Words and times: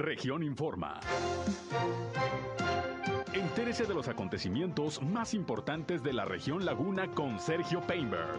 Región 0.00 0.42
Informa. 0.42 0.98
Entérese 3.34 3.84
de 3.84 3.92
los 3.92 4.08
acontecimientos 4.08 5.02
más 5.02 5.34
importantes 5.34 6.02
de 6.02 6.14
la 6.14 6.24
región 6.24 6.64
Laguna 6.64 7.10
con 7.14 7.38
Sergio 7.38 7.82
Painberg. 7.86 8.38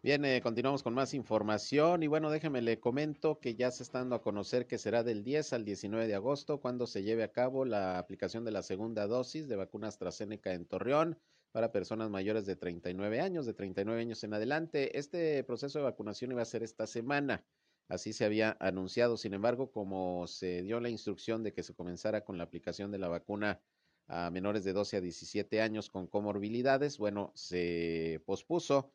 Bien, 0.00 0.24
eh, 0.24 0.40
continuamos 0.42 0.84
con 0.84 0.94
más 0.94 1.12
información 1.12 2.04
y 2.04 2.06
bueno, 2.06 2.30
déjeme 2.30 2.62
le 2.62 2.78
comento 2.78 3.40
que 3.40 3.56
ya 3.56 3.72
se 3.72 3.82
está 3.82 3.98
dando 3.98 4.14
a 4.14 4.22
conocer 4.22 4.68
que 4.68 4.78
será 4.78 5.02
del 5.02 5.24
10 5.24 5.54
al 5.54 5.64
19 5.64 6.06
de 6.06 6.14
agosto 6.14 6.60
cuando 6.60 6.86
se 6.86 7.02
lleve 7.02 7.24
a 7.24 7.32
cabo 7.32 7.64
la 7.64 7.98
aplicación 7.98 8.44
de 8.44 8.52
la 8.52 8.62
segunda 8.62 9.08
dosis 9.08 9.48
de 9.48 9.56
vacuna 9.56 9.88
AstraZeneca 9.88 10.52
en 10.54 10.66
Torreón 10.66 11.18
para 11.50 11.72
personas 11.72 12.10
mayores 12.10 12.46
de 12.46 12.54
39 12.54 13.20
años, 13.20 13.44
de 13.44 13.54
39 13.54 14.02
años 14.02 14.22
en 14.22 14.34
adelante. 14.34 14.96
Este 14.96 15.42
proceso 15.42 15.80
de 15.80 15.84
vacunación 15.84 16.30
iba 16.30 16.42
a 16.42 16.44
ser 16.44 16.62
esta 16.62 16.86
semana. 16.86 17.44
Así 17.88 18.12
se 18.12 18.24
había 18.24 18.56
anunciado. 18.60 19.16
Sin 19.16 19.34
embargo, 19.34 19.70
como 19.70 20.26
se 20.26 20.62
dio 20.62 20.80
la 20.80 20.88
instrucción 20.88 21.42
de 21.42 21.52
que 21.52 21.62
se 21.62 21.74
comenzara 21.74 22.24
con 22.24 22.38
la 22.38 22.44
aplicación 22.44 22.90
de 22.90 22.98
la 22.98 23.08
vacuna 23.08 23.60
a 24.08 24.30
menores 24.30 24.64
de 24.64 24.72
12 24.72 24.96
a 24.96 25.00
17 25.00 25.60
años 25.60 25.88
con 25.90 26.06
comorbilidades, 26.06 26.98
bueno, 26.98 27.32
se 27.34 28.22
pospuso 28.26 28.92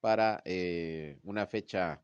para 0.00 0.42
eh, 0.44 1.18
una 1.22 1.46
fecha 1.46 2.02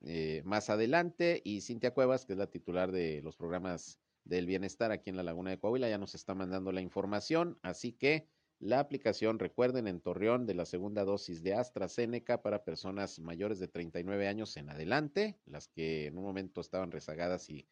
eh, 0.00 0.42
más 0.44 0.70
adelante 0.70 1.40
y 1.44 1.60
Cintia 1.60 1.92
Cuevas, 1.94 2.26
que 2.26 2.34
es 2.34 2.38
la 2.38 2.50
titular 2.50 2.92
de 2.92 3.22
los 3.22 3.36
programas 3.36 4.00
del 4.24 4.46
bienestar 4.46 4.90
aquí 4.90 5.10
en 5.10 5.16
la 5.16 5.22
Laguna 5.22 5.50
de 5.50 5.58
Coahuila, 5.58 5.88
ya 5.88 5.98
nos 5.98 6.14
está 6.14 6.34
mandando 6.34 6.72
la 6.72 6.80
información, 6.80 7.58
así 7.62 7.92
que 7.92 8.28
la 8.64 8.80
aplicación, 8.80 9.38
recuerden, 9.38 9.86
en 9.86 10.00
Torreón 10.00 10.46
de 10.46 10.54
la 10.54 10.64
segunda 10.64 11.04
dosis 11.04 11.42
de 11.42 11.52
AstraZeneca 11.52 12.40
para 12.40 12.64
personas 12.64 13.18
mayores 13.18 13.58
de 13.58 13.68
39 13.68 14.26
años 14.26 14.56
en 14.56 14.70
adelante, 14.70 15.38
las 15.44 15.68
que 15.68 16.06
en 16.06 16.16
un 16.16 16.24
momento 16.24 16.62
estaban 16.62 16.90
rezagadas 16.90 17.50
y, 17.50 17.66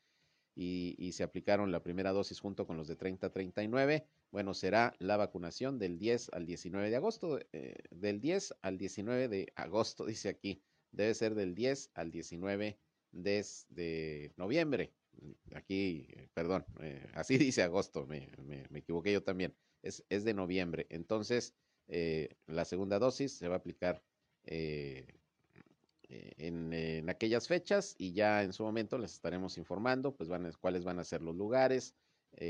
se 0.55 1.23
aplicaron 1.23 1.73
la 1.73 1.82
primera 1.82 2.12
dosis 2.12 2.41
junto 2.41 2.66
con 2.66 2.77
los 2.77 2.88
de 2.88 2.96
30 2.96 3.28
a 3.28 3.32
39. 3.32 4.07
Bueno, 4.30 4.52
será 4.52 4.95
la 4.98 5.16
vacunación 5.16 5.79
del 5.79 5.98
10 5.98 6.29
al 6.35 6.45
19 6.45 6.90
de 6.90 6.96
agosto, 6.96 7.38
eh, 7.52 7.74
del 7.90 8.20
10 8.20 8.57
al 8.60 8.76
19 8.76 9.29
de 9.29 9.51
agosto, 9.57 10.04
dice 10.15 10.29
aquí, 10.29 10.63
debe 10.90 11.15
ser 11.15 11.35
del 11.35 11.54
10 11.54 11.93
al 11.95 12.10
19 12.10 12.79
de, 13.13 14.32
noviembre. 14.37 14.93
Aquí, 15.54 16.07
eh, 16.10 16.29
perdón, 16.35 16.66
eh, 16.80 17.07
así 17.15 17.38
dice 17.38 17.63
agosto, 17.63 18.07
me 18.07 18.29
equivoqué 18.74 19.10
yo 19.10 19.23
también 19.23 19.54
es, 19.83 20.05
es 20.09 20.25
de 20.25 20.35
noviembre. 20.35 20.87
Entonces, 20.91 21.55
eh, 21.88 22.37
la 22.47 22.65
segunda 22.65 22.99
dosis 22.99 23.33
se 23.37 23.49
va 23.49 23.57
a 23.57 23.59
aplicar 23.59 24.02
eh, 24.45 25.07
eh, 26.09 26.33
en, 26.38 27.09
aquellas 27.11 27.49
fechas 27.49 27.95
y 27.99 28.13
ya 28.13 28.43
en 28.43 28.53
su 28.53 28.63
momento 28.63 28.99
les 28.99 29.13
estaremos 29.13 29.59
informando 29.59 30.15
pues 30.15 30.30
cuáles 30.60 30.85
van 30.85 30.99
a 30.99 31.05
ser 31.05 31.23
los 31.23 31.37
lugares, 31.37 31.95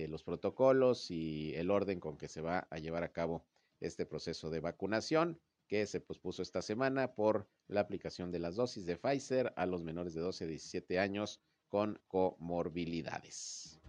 los 0.08 0.22
protocolos 0.22 1.10
y 1.10 1.54
el 1.56 1.68
orden 1.68 1.98
con 1.98 2.16
que 2.16 2.28
se 2.28 2.40
va 2.40 2.68
a 2.70 2.78
llevar 2.78 3.02
a 3.02 3.10
cabo 3.10 3.44
este 3.80 4.06
proceso 4.06 4.48
de 4.48 4.60
vacunación 4.60 5.40
que 5.66 5.86
se 5.86 6.00
pospuso 6.00 6.40
esta 6.40 6.62
semana 6.62 7.14
por 7.14 7.48
la 7.66 7.80
aplicación 7.80 8.30
de 8.30 8.38
las 8.38 8.54
dosis 8.54 8.86
de 8.86 8.96
Pfizer 8.96 9.52
a 9.56 9.66
los 9.66 9.82
menores 9.82 10.14
de 10.14 10.20
12 10.20 10.44
a 10.44 10.46
17 10.46 11.00
años 11.00 11.40
con 11.66 11.98
comorbilidades. 12.06 13.81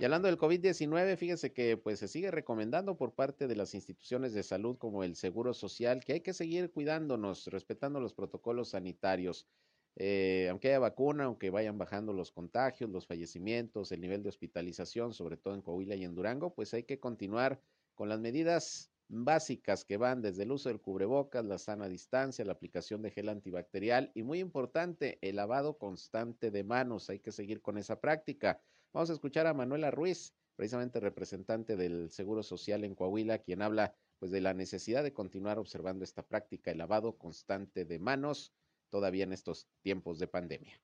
Y 0.00 0.04
hablando 0.04 0.28
del 0.28 0.38
COVID-19, 0.38 1.16
fíjese 1.16 1.52
que 1.52 1.76
pues 1.76 1.98
se 1.98 2.06
sigue 2.06 2.30
recomendando 2.30 2.96
por 2.96 3.14
parte 3.14 3.48
de 3.48 3.56
las 3.56 3.74
instituciones 3.74 4.32
de 4.32 4.44
salud 4.44 4.78
como 4.78 5.02
el 5.02 5.16
Seguro 5.16 5.52
Social 5.54 6.04
que 6.04 6.12
hay 6.12 6.20
que 6.20 6.32
seguir 6.32 6.70
cuidándonos, 6.70 7.48
respetando 7.48 7.98
los 7.98 8.14
protocolos 8.14 8.70
sanitarios. 8.70 9.48
Eh, 9.96 10.46
aunque 10.50 10.68
haya 10.68 10.78
vacuna, 10.78 11.24
aunque 11.24 11.50
vayan 11.50 11.78
bajando 11.78 12.12
los 12.12 12.30
contagios, 12.30 12.88
los 12.90 13.08
fallecimientos, 13.08 13.90
el 13.90 14.00
nivel 14.00 14.22
de 14.22 14.28
hospitalización, 14.28 15.12
sobre 15.12 15.36
todo 15.36 15.54
en 15.54 15.62
Coahuila 15.62 15.96
y 15.96 16.04
en 16.04 16.14
Durango, 16.14 16.54
pues 16.54 16.72
hay 16.74 16.84
que 16.84 17.00
continuar 17.00 17.60
con 17.96 18.08
las 18.08 18.20
medidas 18.20 18.92
básicas 19.08 19.84
que 19.84 19.96
van 19.96 20.22
desde 20.22 20.44
el 20.44 20.52
uso 20.52 20.68
del 20.68 20.80
cubrebocas, 20.80 21.44
la 21.44 21.58
sana 21.58 21.88
distancia, 21.88 22.44
la 22.44 22.52
aplicación 22.52 23.02
de 23.02 23.10
gel 23.10 23.28
antibacterial 23.28 24.12
y 24.14 24.22
muy 24.22 24.38
importante, 24.38 25.18
el 25.22 25.34
lavado 25.34 25.76
constante 25.76 26.52
de 26.52 26.62
manos. 26.62 27.10
Hay 27.10 27.18
que 27.18 27.32
seguir 27.32 27.60
con 27.60 27.78
esa 27.78 28.00
práctica. 28.00 28.62
Vamos 28.92 29.10
a 29.10 29.12
escuchar 29.12 29.46
a 29.46 29.52
Manuela 29.52 29.90
Ruiz, 29.90 30.32
precisamente 30.56 30.98
representante 30.98 31.76
del 31.76 32.10
Seguro 32.10 32.42
Social 32.42 32.84
en 32.84 32.94
Coahuila, 32.94 33.38
quien 33.38 33.60
habla 33.60 33.94
pues 34.18 34.32
de 34.32 34.40
la 34.40 34.54
necesidad 34.54 35.02
de 35.02 35.12
continuar 35.12 35.58
observando 35.58 36.04
esta 36.04 36.22
práctica, 36.22 36.70
el 36.70 36.78
lavado 36.78 37.18
constante 37.18 37.84
de 37.84 37.98
manos, 37.98 38.52
todavía 38.90 39.24
en 39.24 39.32
estos 39.32 39.68
tiempos 39.82 40.18
de 40.18 40.26
pandemia. 40.26 40.80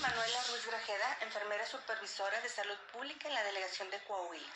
Manuela 0.00 0.40
Ruiz 0.48 0.66
Grajeda, 0.66 1.18
enfermera 1.20 1.66
supervisora 1.66 2.40
de 2.40 2.48
salud 2.48 2.78
pública 2.92 3.28
en 3.28 3.34
la 3.34 3.44
delegación 3.44 3.90
de 3.90 3.98
Coahuila. 4.08 4.54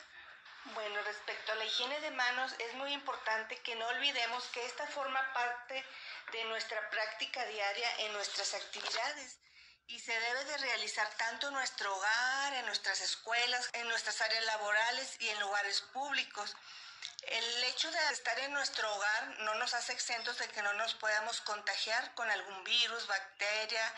Bueno, 0.74 0.96
respecto 1.04 1.52
a 1.52 1.54
la 1.56 1.64
higiene 1.66 2.00
de 2.00 2.10
manos, 2.10 2.54
es 2.58 2.74
muy 2.76 2.92
importante 2.92 3.56
que 3.62 3.76
no 3.76 3.86
olvidemos 3.86 4.44
que 4.48 4.64
esta 4.64 4.86
forma 4.86 5.20
parte 5.34 5.84
de 6.32 6.44
nuestra 6.48 6.78
práctica 6.90 7.44
diaria 7.46 7.88
en 8.06 8.12
nuestras 8.14 8.54
actividades 8.54 9.38
y 9.88 9.98
se 9.98 10.12
debe 10.12 10.44
de 10.44 10.58
realizar 10.58 11.08
tanto 11.16 11.48
en 11.48 11.54
nuestro 11.54 11.94
hogar, 11.96 12.52
en 12.54 12.66
nuestras 12.66 13.00
escuelas, 13.00 13.70
en 13.72 13.88
nuestras 13.88 14.20
áreas 14.20 14.44
laborales 14.44 15.16
y 15.20 15.28
en 15.28 15.40
lugares 15.40 15.80
públicos. 15.92 16.54
El 17.22 17.64
hecho 17.64 17.90
de 17.90 17.98
estar 18.12 18.38
en 18.40 18.52
nuestro 18.52 18.94
hogar 18.94 19.40
no 19.40 19.54
nos 19.56 19.72
hace 19.74 19.92
exentos 19.92 20.38
de 20.38 20.48
que 20.48 20.62
no 20.62 20.72
nos 20.74 20.94
podamos 20.94 21.40
contagiar 21.40 22.14
con 22.14 22.30
algún 22.30 22.64
virus, 22.64 23.06
bacteria, 23.06 23.94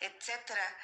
etcétera. 0.00 0.78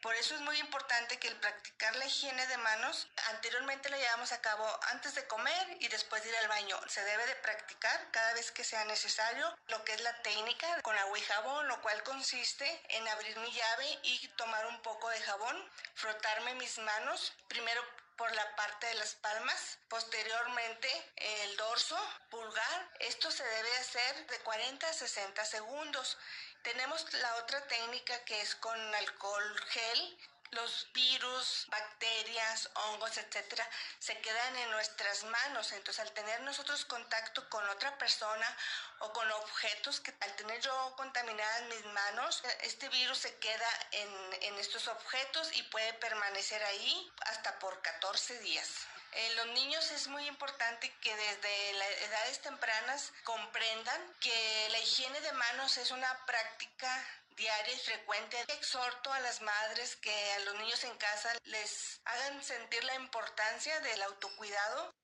Por 0.00 0.14
eso 0.14 0.34
es 0.34 0.40
muy 0.40 0.58
importante 0.58 1.18
que 1.18 1.28
el 1.28 1.36
practicar 1.36 1.94
la 1.96 2.06
higiene 2.06 2.46
de 2.46 2.56
manos, 2.56 3.06
anteriormente 3.28 3.90
la 3.90 3.98
llevamos 3.98 4.32
a 4.32 4.40
cabo 4.40 4.66
antes 4.92 5.14
de 5.14 5.26
comer 5.26 5.76
y 5.80 5.88
después 5.88 6.22
de 6.22 6.30
ir 6.30 6.36
al 6.36 6.48
baño. 6.48 6.80
Se 6.88 7.04
debe 7.04 7.26
de 7.26 7.34
practicar 7.36 8.10
cada 8.10 8.32
vez 8.32 8.50
que 8.50 8.64
sea 8.64 8.82
necesario 8.86 9.54
lo 9.68 9.84
que 9.84 9.92
es 9.92 10.00
la 10.00 10.22
técnica 10.22 10.80
con 10.80 10.96
agua 10.96 11.18
y 11.18 11.22
jabón, 11.22 11.68
lo 11.68 11.82
cual 11.82 12.02
consiste 12.02 12.82
en 12.96 13.06
abrir 13.08 13.38
mi 13.40 13.52
llave 13.52 13.98
y 14.04 14.28
tomar 14.36 14.66
un 14.68 14.80
poco 14.80 15.10
de 15.10 15.20
jabón, 15.20 15.70
frotarme 15.94 16.54
mis 16.54 16.78
manos, 16.78 17.34
primero 17.48 17.84
por 18.20 18.34
la 18.34 18.54
parte 18.54 18.86
de 18.86 18.94
las 18.96 19.14
palmas, 19.14 19.78
posteriormente 19.88 20.88
el 21.16 21.56
dorso, 21.56 21.98
pulgar. 22.28 22.88
Esto 22.98 23.30
se 23.30 23.42
debe 23.42 23.76
hacer 23.76 24.26
de 24.26 24.38
40 24.40 24.86
a 24.86 24.92
60 24.92 25.42
segundos 25.46 26.18
tenemos 26.62 27.12
la 27.14 27.36
otra 27.36 27.66
técnica 27.66 28.18
que 28.24 28.40
es 28.40 28.54
con 28.56 28.94
alcohol 28.94 29.60
gel. 29.68 30.18
Los 30.52 30.88
virus, 30.92 31.66
bacterias, 31.68 32.70
hongos, 32.74 33.16
etcétera, 33.18 33.64
se 34.00 34.18
quedan 34.20 34.56
en 34.56 34.70
nuestras 34.72 35.22
manos. 35.22 35.70
Entonces, 35.70 36.04
al 36.04 36.12
tener 36.12 36.40
nosotros 36.40 36.84
contacto 36.86 37.48
con 37.48 37.68
otra 37.68 37.96
persona 37.98 38.56
o 38.98 39.12
con 39.12 39.30
objetos 39.30 40.00
que 40.00 40.12
al 40.18 40.34
tener 40.34 40.60
yo 40.60 40.94
contaminadas 40.96 41.62
mis 41.68 41.84
manos, 41.84 42.42
este 42.62 42.88
virus 42.88 43.18
se 43.18 43.36
queda 43.36 43.68
en, 43.92 44.42
en 44.42 44.54
estos 44.58 44.88
objetos 44.88 45.56
y 45.56 45.62
puede 45.64 45.92
permanecer 45.94 46.60
ahí 46.64 47.12
hasta 47.26 47.56
por 47.60 47.80
14 47.80 48.40
días. 48.40 48.88
En 49.12 49.36
los 49.36 49.46
niños 49.54 49.90
es 49.90 50.06
muy 50.06 50.24
importante 50.28 50.88
que 51.02 51.10
desde 51.10 51.78
las 51.78 52.08
edades 52.08 52.40
tempranas 52.42 53.12
comprendan 53.24 54.00
que 54.20 54.68
la 54.70 54.78
higiene 54.78 55.20
de 55.20 55.32
manos 55.32 55.76
es 55.78 55.90
una 55.90 56.06
práctica 56.26 56.88
diaria 57.36 57.74
y 57.74 57.78
frecuente. 57.78 58.36
Exhorto 58.56 59.12
a 59.12 59.18
las 59.20 59.42
madres 59.42 59.96
que 59.96 60.12
a 60.12 60.44
los 60.44 60.54
niños 60.60 60.84
en 60.84 60.96
casa 60.96 61.30
les 61.44 62.00
hagan 62.04 62.40
sentir 62.42 62.84
la 62.84 62.94
importancia 62.94 63.80
del 63.80 64.02
autocuidado. 64.02 64.94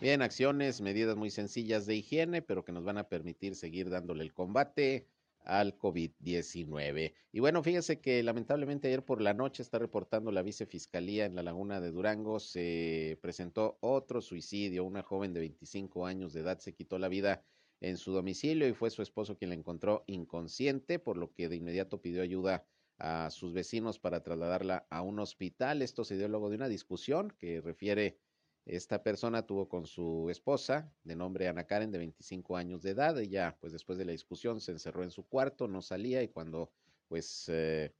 Bien, 0.00 0.22
acciones, 0.22 0.80
medidas 0.80 1.14
muy 1.14 1.30
sencillas 1.30 1.86
de 1.86 1.94
higiene, 1.94 2.42
pero 2.42 2.64
que 2.64 2.72
nos 2.72 2.82
van 2.82 2.98
a 2.98 3.08
permitir 3.08 3.54
seguir 3.54 3.90
dándole 3.90 4.24
el 4.24 4.32
combate 4.32 5.06
al 5.44 5.76
COVID-19. 5.76 7.14
Y 7.32 7.40
bueno, 7.40 7.62
fíjese 7.62 8.00
que 8.00 8.22
lamentablemente 8.22 8.88
ayer 8.88 9.04
por 9.04 9.20
la 9.20 9.34
noche 9.34 9.62
está 9.62 9.78
reportando 9.78 10.30
la 10.32 10.42
vicefiscalía 10.42 11.24
en 11.24 11.34
la 11.34 11.42
laguna 11.42 11.80
de 11.80 11.90
Durango, 11.90 12.40
se 12.40 13.18
presentó 13.20 13.78
otro 13.80 14.20
suicidio. 14.20 14.84
Una 14.84 15.02
joven 15.02 15.32
de 15.32 15.40
25 15.40 16.06
años 16.06 16.32
de 16.32 16.40
edad 16.40 16.58
se 16.58 16.74
quitó 16.74 16.98
la 16.98 17.08
vida 17.08 17.44
en 17.80 17.96
su 17.96 18.12
domicilio 18.12 18.68
y 18.68 18.74
fue 18.74 18.90
su 18.90 19.02
esposo 19.02 19.36
quien 19.36 19.50
la 19.50 19.56
encontró 19.56 20.04
inconsciente, 20.06 20.98
por 20.98 21.16
lo 21.16 21.32
que 21.32 21.48
de 21.48 21.56
inmediato 21.56 22.00
pidió 22.00 22.22
ayuda 22.22 22.64
a 22.98 23.30
sus 23.30 23.52
vecinos 23.52 23.98
para 23.98 24.22
trasladarla 24.22 24.86
a 24.90 25.02
un 25.02 25.18
hospital. 25.18 25.82
Esto 25.82 26.04
se 26.04 26.16
dio 26.16 26.28
luego 26.28 26.50
de 26.50 26.56
una 26.56 26.68
discusión 26.68 27.32
que 27.38 27.60
refiere 27.60 28.18
esta 28.64 29.02
persona 29.02 29.44
tuvo 29.46 29.68
con 29.68 29.86
su 29.86 30.28
esposa, 30.30 30.92
de 31.02 31.16
nombre 31.16 31.48
Ana 31.48 31.64
Karen, 31.64 31.90
de 31.90 31.98
25 31.98 32.56
años 32.56 32.82
de 32.82 32.90
edad. 32.90 33.18
Ella, 33.18 33.56
pues 33.60 33.72
después 33.72 33.98
de 33.98 34.04
la 34.04 34.12
discusión, 34.12 34.60
se 34.60 34.72
encerró 34.72 35.02
en 35.02 35.10
su 35.10 35.26
cuarto, 35.26 35.66
no 35.66 35.82
salía 35.82 36.22
y 36.22 36.28
cuando, 36.28 36.70
pues, 37.08 37.48
eh, 37.48 37.92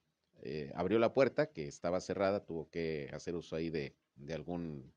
eh, 0.43 0.73
abrió 0.75 0.99
la 0.99 1.13
puerta, 1.13 1.53
que 1.53 1.67
estaba 1.67 2.01
cerrada, 2.01 2.45
tuvo 2.45 2.71
que 2.71 3.11
hacer 3.13 3.35
uso 3.35 3.57
ahí 3.57 3.71
de, 3.71 3.97
de 4.15 4.35
algún 4.35 4.93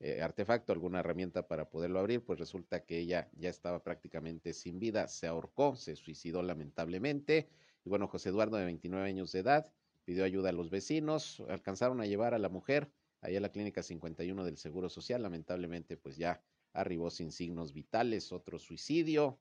eh, 0.00 0.22
artefacto, 0.22 0.72
alguna 0.72 1.00
herramienta 1.00 1.46
para 1.46 1.68
poderlo 1.68 1.98
abrir, 1.98 2.24
pues 2.24 2.38
resulta 2.38 2.86
que 2.86 2.98
ella 2.98 3.28
ya 3.34 3.50
estaba 3.50 3.82
prácticamente 3.82 4.54
sin 4.54 4.78
vida, 4.78 5.06
se 5.08 5.26
ahorcó, 5.26 5.76
se 5.76 5.96
suicidó 5.96 6.42
lamentablemente. 6.42 7.50
Y 7.84 7.90
bueno, 7.90 8.08
José 8.08 8.30
Eduardo, 8.30 8.56
de 8.56 8.64
29 8.64 9.06
años 9.06 9.32
de 9.32 9.40
edad, 9.40 9.70
pidió 10.04 10.24
ayuda 10.24 10.48
a 10.48 10.52
los 10.52 10.70
vecinos, 10.70 11.42
alcanzaron 11.50 12.00
a 12.00 12.06
llevar 12.06 12.32
a 12.32 12.38
la 12.38 12.48
mujer 12.48 12.90
allá 13.20 13.38
a 13.38 13.42
la 13.42 13.52
clínica 13.52 13.82
51 13.82 14.44
del 14.44 14.56
Seguro 14.56 14.88
Social, 14.88 15.22
lamentablemente 15.22 15.96
pues 15.96 16.16
ya 16.16 16.42
arribó 16.72 17.10
sin 17.10 17.32
signos 17.32 17.72
vitales, 17.72 18.32
otro 18.32 18.58
suicidio, 18.58 19.40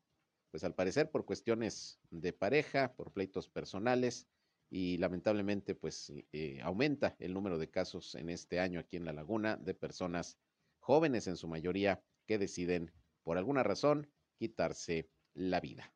pues 0.52 0.64
al 0.64 0.76
parecer 0.76 1.12
por 1.12 1.26
cuestiones 1.26 2.00
de 2.10 2.34
pareja, 2.34 2.94
por 2.96 3.12
pleitos 3.12 3.48
personales 3.48 4.28
y 4.70 4.98
lamentablemente 4.98 5.76
pues 5.76 6.12
eh, 6.32 6.60
aumenta 6.64 7.16
el 7.20 7.34
número 7.34 7.58
de 7.58 7.70
casos 7.70 8.16
en 8.16 8.30
este 8.30 8.60
año 8.60 8.80
aquí 8.80 8.98
en 8.98 9.06
La 9.06 9.14
Laguna 9.14 9.58
de 9.58 9.74
personas 9.74 10.38
jóvenes 10.80 11.28
en 11.28 11.38
su 11.38 11.48
mayoría 11.48 12.04
que 12.26 12.38
deciden 12.38 12.92
por 13.24 13.38
alguna 13.38 13.64
razón 13.64 14.10
quitarse 14.38 15.10
la 15.34 15.60
vida. 15.60 15.94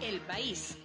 El 0.00 0.20
país. 0.22 0.76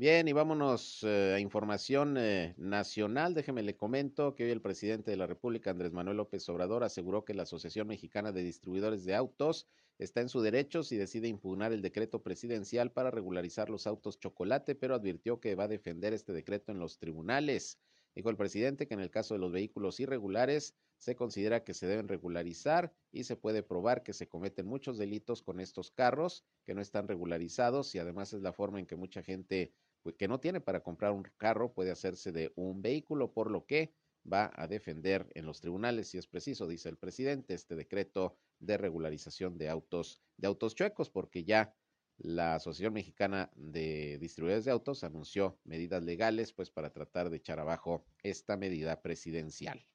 Bien, 0.00 0.28
y 0.28 0.32
vámonos 0.32 1.02
eh, 1.02 1.34
a 1.34 1.40
información 1.40 2.16
eh, 2.18 2.54
nacional. 2.56 3.34
Déjeme 3.34 3.64
le 3.64 3.76
comento 3.76 4.36
que 4.36 4.44
hoy 4.44 4.50
el 4.52 4.60
presidente 4.60 5.10
de 5.10 5.16
la 5.16 5.26
República, 5.26 5.72
Andrés 5.72 5.92
Manuel 5.92 6.18
López 6.18 6.48
Obrador, 6.48 6.84
aseguró 6.84 7.24
que 7.24 7.34
la 7.34 7.42
Asociación 7.42 7.88
Mexicana 7.88 8.30
de 8.30 8.44
Distribuidores 8.44 9.04
de 9.04 9.16
Autos 9.16 9.66
está 9.98 10.20
en 10.20 10.28
su 10.28 10.40
derecho 10.40 10.84
si 10.84 10.96
decide 10.96 11.26
impugnar 11.26 11.72
el 11.72 11.82
decreto 11.82 12.22
presidencial 12.22 12.92
para 12.92 13.10
regularizar 13.10 13.70
los 13.70 13.88
autos 13.88 14.20
chocolate, 14.20 14.76
pero 14.76 14.94
advirtió 14.94 15.40
que 15.40 15.56
va 15.56 15.64
a 15.64 15.68
defender 15.68 16.12
este 16.12 16.32
decreto 16.32 16.70
en 16.70 16.78
los 16.78 17.00
tribunales. 17.00 17.80
Dijo 18.14 18.30
el 18.30 18.36
presidente 18.36 18.86
que 18.86 18.94
en 18.94 19.00
el 19.00 19.10
caso 19.10 19.34
de 19.34 19.40
los 19.40 19.50
vehículos 19.50 19.98
irregulares 19.98 20.76
se 20.98 21.16
considera 21.16 21.64
que 21.64 21.74
se 21.74 21.88
deben 21.88 22.06
regularizar 22.06 22.92
y 23.10 23.24
se 23.24 23.36
puede 23.36 23.64
probar 23.64 24.04
que 24.04 24.12
se 24.12 24.28
cometen 24.28 24.66
muchos 24.66 24.96
delitos 24.96 25.42
con 25.42 25.58
estos 25.58 25.90
carros 25.90 26.44
que 26.64 26.74
no 26.74 26.80
están 26.80 27.08
regularizados 27.08 27.94
y 27.94 27.98
además 27.98 28.32
es 28.32 28.42
la 28.42 28.52
forma 28.52 28.78
en 28.78 28.86
que 28.86 28.96
mucha 28.96 29.22
gente 29.22 29.72
que 30.16 30.28
no 30.28 30.40
tiene 30.40 30.60
para 30.60 30.80
comprar 30.80 31.12
un 31.12 31.22
carro 31.36 31.72
puede 31.72 31.90
hacerse 31.90 32.32
de 32.32 32.52
un 32.56 32.82
vehículo, 32.82 33.32
por 33.32 33.50
lo 33.50 33.66
que 33.66 33.94
va 34.30 34.50
a 34.54 34.66
defender 34.66 35.30
en 35.34 35.46
los 35.46 35.60
tribunales, 35.60 36.08
si 36.08 36.18
es 36.18 36.26
preciso, 36.26 36.66
dice 36.66 36.88
el 36.88 36.98
presidente, 36.98 37.54
este 37.54 37.74
decreto 37.76 38.36
de 38.58 38.76
regularización 38.76 39.58
de 39.58 39.68
autos, 39.68 40.20
de 40.36 40.48
autos 40.48 40.74
chuecos, 40.74 41.10
porque 41.10 41.44
ya 41.44 41.74
la 42.18 42.56
Asociación 42.56 42.94
Mexicana 42.94 43.50
de 43.54 44.18
Distribuidores 44.18 44.64
de 44.64 44.72
Autos 44.72 45.04
anunció 45.04 45.60
medidas 45.64 46.02
legales, 46.02 46.52
pues 46.52 46.70
para 46.70 46.90
tratar 46.90 47.30
de 47.30 47.36
echar 47.36 47.60
abajo 47.60 48.04
esta 48.22 48.56
medida 48.56 49.00
presidencial. 49.00 49.86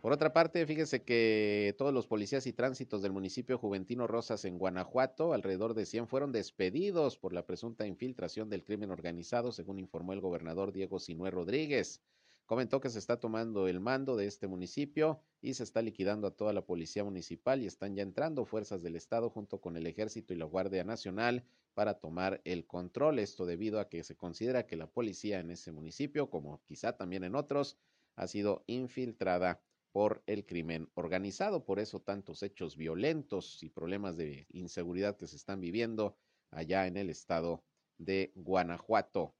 Por 0.00 0.12
otra 0.12 0.32
parte, 0.32 0.64
fíjese 0.64 1.02
que 1.02 1.74
todos 1.76 1.92
los 1.92 2.06
policías 2.06 2.46
y 2.46 2.54
tránsitos 2.54 3.02
del 3.02 3.12
municipio 3.12 3.58
Juventino 3.58 4.06
Rosas 4.06 4.46
en 4.46 4.58
Guanajuato, 4.58 5.34
alrededor 5.34 5.74
de 5.74 5.84
100, 5.84 6.08
fueron 6.08 6.32
despedidos 6.32 7.18
por 7.18 7.34
la 7.34 7.44
presunta 7.44 7.86
infiltración 7.86 8.48
del 8.48 8.64
crimen 8.64 8.90
organizado, 8.90 9.52
según 9.52 9.78
informó 9.78 10.14
el 10.14 10.22
gobernador 10.22 10.72
Diego 10.72 10.98
Sinué 10.98 11.30
Rodríguez. 11.30 12.00
Comentó 12.46 12.80
que 12.80 12.88
se 12.88 12.98
está 12.98 13.20
tomando 13.20 13.68
el 13.68 13.78
mando 13.78 14.16
de 14.16 14.26
este 14.26 14.48
municipio 14.48 15.20
y 15.42 15.52
se 15.52 15.64
está 15.64 15.82
liquidando 15.82 16.28
a 16.28 16.34
toda 16.34 16.54
la 16.54 16.64
policía 16.64 17.04
municipal 17.04 17.60
y 17.60 17.66
están 17.66 17.94
ya 17.94 18.02
entrando 18.02 18.46
fuerzas 18.46 18.82
del 18.82 18.96
Estado 18.96 19.28
junto 19.28 19.60
con 19.60 19.76
el 19.76 19.86
Ejército 19.86 20.32
y 20.32 20.38
la 20.38 20.46
Guardia 20.46 20.82
Nacional 20.82 21.44
para 21.74 22.00
tomar 22.00 22.40
el 22.44 22.66
control. 22.66 23.18
Esto 23.18 23.44
debido 23.44 23.78
a 23.78 23.90
que 23.90 24.02
se 24.02 24.16
considera 24.16 24.66
que 24.66 24.76
la 24.76 24.86
policía 24.86 25.40
en 25.40 25.50
ese 25.50 25.72
municipio, 25.72 26.30
como 26.30 26.62
quizá 26.64 26.96
también 26.96 27.22
en 27.22 27.34
otros, 27.34 27.76
ha 28.16 28.26
sido 28.26 28.64
infiltrada 28.66 29.60
por 29.92 30.22
el 30.26 30.46
crimen 30.46 30.88
organizado. 30.94 31.64
Por 31.64 31.80
eso 31.80 32.00
tantos 32.00 32.42
hechos 32.42 32.76
violentos 32.76 33.62
y 33.62 33.70
problemas 33.70 34.16
de 34.16 34.46
inseguridad 34.50 35.16
que 35.16 35.26
se 35.26 35.36
están 35.36 35.60
viviendo 35.60 36.16
allá 36.50 36.86
en 36.86 36.96
el 36.96 37.10
estado 37.10 37.62
de 37.98 38.32
Guanajuato. 38.34 39.34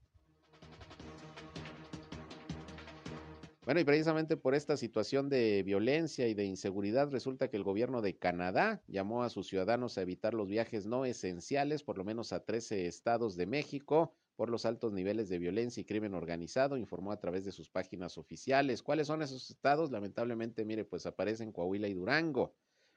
Bueno, 3.65 3.83
y 3.83 3.85
precisamente 3.85 4.37
por 4.37 4.55
esta 4.55 4.77
situación 4.77 5.29
de 5.29 5.63
violencia 5.63 6.27
y 6.27 6.35
de 6.35 6.45
inseguridad, 6.45 7.11
resulta 7.11 7.49
que 7.49 7.57
el 7.57 7.63
gobierno 7.63 8.03
de 8.03 8.17
Canadá 8.17 8.83
llamó 8.89 9.23
a 9.23 9.29
sus 9.29 9.47
ciudadanos 9.47 9.97
a 9.97 10.03
evitar 10.03 10.35
los 10.35 10.49
viajes 10.49 10.87
no 10.87 11.05
esenciales, 11.05 11.85
por 11.85 11.97
lo 11.97 12.05
menos 12.05 12.33
a 12.33 12.45
13 12.45 12.87
estados 12.87 13.37
de 13.37 13.47
México, 13.47 14.15
por 14.41 14.49
los 14.49 14.65
altos 14.65 14.95
niveles 14.95 15.29
de 15.29 15.39
violencia 15.39 15.83
y 15.83 15.85
crimen 15.85 16.15
organizado, 16.15 16.79
informó 16.79 17.13
a 17.13 17.21
través 17.21 17.45
de 17.45 17.53
sus 17.53 17.69
páginas 17.69 18.17
oficiales. 18.17 18.83
¿Cuáles 18.83 19.09
son 19.09 19.21
esos 19.21 19.51
estados? 19.51 19.91
Lamentablemente, 19.91 20.65
mire, 20.65 20.87
pues 20.87 21.05
aparecen 21.05 21.53
Coahuila 21.53 21.89
y 21.89 21.93
Durango, 21.93 22.55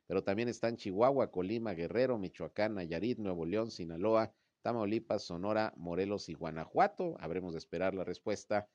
pero 0.07 0.23
también 0.23 0.47
están 0.47 0.77
Chihuahua, 0.77 1.31
Colima, 1.31 1.73
Guerrero, 1.73 2.17
Michoacán, 2.17 2.75
Nayarit, 2.75 3.19
Nuevo 3.19 3.45
León, 3.45 3.71
Sinaloa, 3.71 4.33
Tamaulipas, 4.61 5.23
Sonora, 5.23 5.73
Morelos 5.75 6.29
y 6.29 6.33
Guanajuato. 6.33 7.17
Habremos 7.19 7.51
de 7.51 7.59
esperar 7.59 7.93
la 7.93 8.05
respuesta 8.05 8.69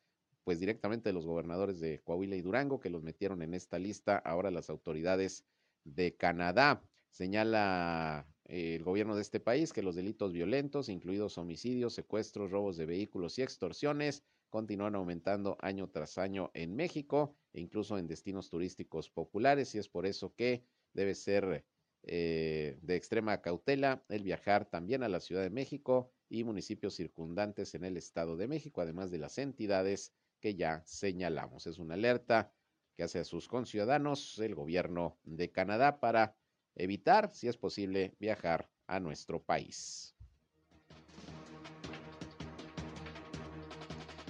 pues 0.44 0.60
directamente 0.60 1.08
de 1.08 1.14
los 1.14 1.24
gobernadores 1.24 1.80
de 1.80 2.02
Coahuila 2.02 2.36
y 2.36 2.42
Durango 2.42 2.80
que 2.80 2.90
los 2.90 3.02
metieron 3.02 3.40
en 3.40 3.54
esta 3.54 3.78
lista 3.78 4.18
ahora 4.18 4.50
las 4.50 4.68
autoridades 4.68 5.46
de 5.84 6.16
Canadá. 6.16 6.82
Señala 7.08 8.26
el 8.48 8.82
gobierno 8.82 9.14
de 9.14 9.22
este 9.22 9.40
país 9.40 9.72
que 9.72 9.82
los 9.82 9.94
delitos 9.94 10.32
violentos, 10.32 10.88
incluidos 10.88 11.36
homicidios, 11.36 11.94
secuestros, 11.94 12.50
robos 12.50 12.76
de 12.78 12.86
vehículos 12.86 13.38
y 13.38 13.42
extorsiones, 13.42 14.24
continúan 14.48 14.94
aumentando 14.94 15.58
año 15.60 15.90
tras 15.90 16.16
año 16.16 16.50
en 16.54 16.74
México 16.74 17.36
e 17.52 17.60
incluso 17.60 17.98
en 17.98 18.06
destinos 18.06 18.48
turísticos 18.48 19.10
populares 19.10 19.74
y 19.74 19.78
es 19.78 19.88
por 19.88 20.06
eso 20.06 20.34
que 20.34 20.64
debe 20.94 21.14
ser 21.14 21.66
eh, 22.04 22.78
de 22.80 22.96
extrema 22.96 23.42
cautela 23.42 24.02
el 24.08 24.22
viajar 24.22 24.64
también 24.64 25.02
a 25.02 25.08
la 25.08 25.20
Ciudad 25.20 25.42
de 25.42 25.50
México 25.50 26.10
y 26.30 26.44
municipios 26.44 26.94
circundantes 26.94 27.74
en 27.74 27.84
el 27.84 27.98
Estado 27.98 28.36
de 28.36 28.48
México, 28.48 28.80
además 28.80 29.10
de 29.10 29.18
las 29.18 29.36
entidades 29.36 30.14
que 30.40 30.54
ya 30.54 30.82
señalamos. 30.86 31.66
Es 31.66 31.78
una 31.78 31.94
alerta 31.94 32.50
que 32.96 33.02
hace 33.02 33.18
a 33.18 33.24
sus 33.24 33.48
conciudadanos 33.48 34.38
el 34.38 34.54
gobierno 34.54 35.18
de 35.24 35.50
Canadá 35.50 36.00
para 36.00 36.36
evitar, 36.78 37.30
si 37.34 37.48
es 37.48 37.56
posible, 37.56 38.14
viajar 38.18 38.68
a 38.86 39.00
nuestro 39.00 39.42
país. 39.42 40.14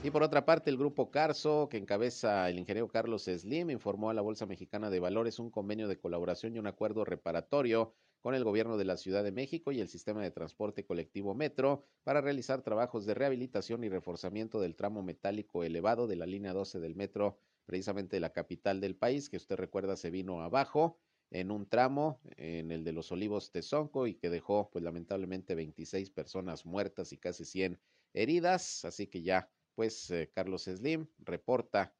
Y 0.02 0.10
por 0.10 0.22
otra 0.22 0.44
parte, 0.44 0.70
el 0.70 0.76
grupo 0.76 1.10
Carso, 1.10 1.68
que 1.68 1.76
encabeza 1.76 2.48
el 2.48 2.58
ingeniero 2.58 2.86
Carlos 2.86 3.24
Slim, 3.24 3.70
informó 3.70 4.10
a 4.10 4.14
la 4.14 4.22
Bolsa 4.22 4.46
Mexicana 4.46 4.90
de 4.90 5.00
Valores 5.00 5.40
un 5.40 5.50
convenio 5.50 5.88
de 5.88 5.98
colaboración 5.98 6.54
y 6.54 6.58
un 6.60 6.68
acuerdo 6.68 7.04
reparatorio 7.04 7.94
con 8.20 8.34
el 8.34 8.44
gobierno 8.44 8.76
de 8.76 8.84
la 8.84 8.96
Ciudad 8.96 9.24
de 9.24 9.32
México 9.32 9.72
y 9.72 9.80
el 9.80 9.88
sistema 9.88 10.22
de 10.22 10.30
transporte 10.30 10.84
colectivo 10.84 11.34
Metro 11.34 11.84
para 12.04 12.20
realizar 12.20 12.62
trabajos 12.62 13.06
de 13.06 13.14
rehabilitación 13.14 13.82
y 13.82 13.88
reforzamiento 13.88 14.60
del 14.60 14.76
tramo 14.76 15.02
metálico 15.02 15.64
elevado 15.64 16.06
de 16.06 16.16
la 16.16 16.26
línea 16.26 16.52
12 16.52 16.78
del 16.78 16.94
metro, 16.94 17.38
precisamente 17.66 18.16
de 18.16 18.20
la 18.20 18.32
capital 18.32 18.80
del 18.80 18.94
país, 18.94 19.28
que 19.28 19.36
usted 19.36 19.56
recuerda 19.56 19.96
se 19.96 20.10
vino 20.10 20.42
abajo 20.42 21.00
en 21.30 21.50
un 21.50 21.66
tramo, 21.66 22.20
en 22.36 22.70
el 22.70 22.84
de 22.84 22.92
los 22.92 23.12
Olivos 23.12 23.50
Tezonco, 23.50 24.06
y 24.06 24.14
que 24.14 24.30
dejó, 24.30 24.70
pues 24.70 24.82
lamentablemente, 24.84 25.54
26 25.54 26.10
personas 26.10 26.64
muertas 26.64 27.12
y 27.12 27.18
casi 27.18 27.44
100 27.44 27.78
heridas. 28.14 28.84
Así 28.84 29.06
que 29.06 29.22
ya, 29.22 29.50
pues, 29.74 30.10
eh, 30.10 30.30
Carlos 30.34 30.64
Slim 30.64 31.06
reporta 31.18 31.94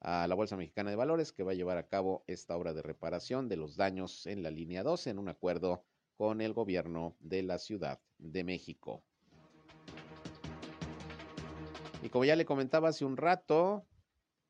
a 0.00 0.26
la 0.26 0.34
Bolsa 0.34 0.56
Mexicana 0.56 0.90
de 0.90 0.96
Valores 0.96 1.32
que 1.32 1.44
va 1.44 1.52
a 1.52 1.54
llevar 1.54 1.78
a 1.78 1.86
cabo 1.86 2.24
esta 2.26 2.56
obra 2.56 2.74
de 2.74 2.82
reparación 2.82 3.48
de 3.48 3.56
los 3.56 3.76
daños 3.76 4.26
en 4.26 4.42
la 4.42 4.50
línea 4.50 4.82
12 4.82 5.10
en 5.10 5.18
un 5.18 5.28
acuerdo 5.28 5.84
con 6.16 6.40
el 6.40 6.52
gobierno 6.52 7.16
de 7.20 7.42
la 7.42 7.58
Ciudad 7.58 8.00
de 8.18 8.44
México. 8.44 9.02
Y 12.02 12.08
como 12.08 12.24
ya 12.24 12.34
le 12.34 12.44
comentaba 12.44 12.88
hace 12.88 13.04
un 13.04 13.16
rato, 13.16 13.86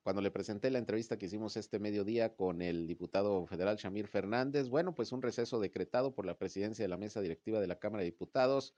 cuando 0.02 0.20
le 0.20 0.30
presenté 0.30 0.70
la 0.70 0.78
entrevista 0.78 1.16
que 1.16 1.26
hicimos 1.26 1.56
este 1.56 1.78
mediodía 1.78 2.34
con 2.34 2.60
el 2.60 2.86
diputado 2.86 3.46
federal 3.46 3.76
Shamir 3.76 4.08
Fernández, 4.08 4.68
bueno, 4.68 4.94
pues 4.94 5.12
un 5.12 5.22
receso 5.22 5.60
decretado 5.60 6.14
por 6.14 6.26
la 6.26 6.38
presidencia 6.38 6.84
de 6.84 6.88
la 6.88 6.96
mesa 6.96 7.20
directiva 7.20 7.60
de 7.60 7.68
la 7.68 7.78
Cámara 7.78 8.02
de 8.02 8.10
Diputados 8.10 8.74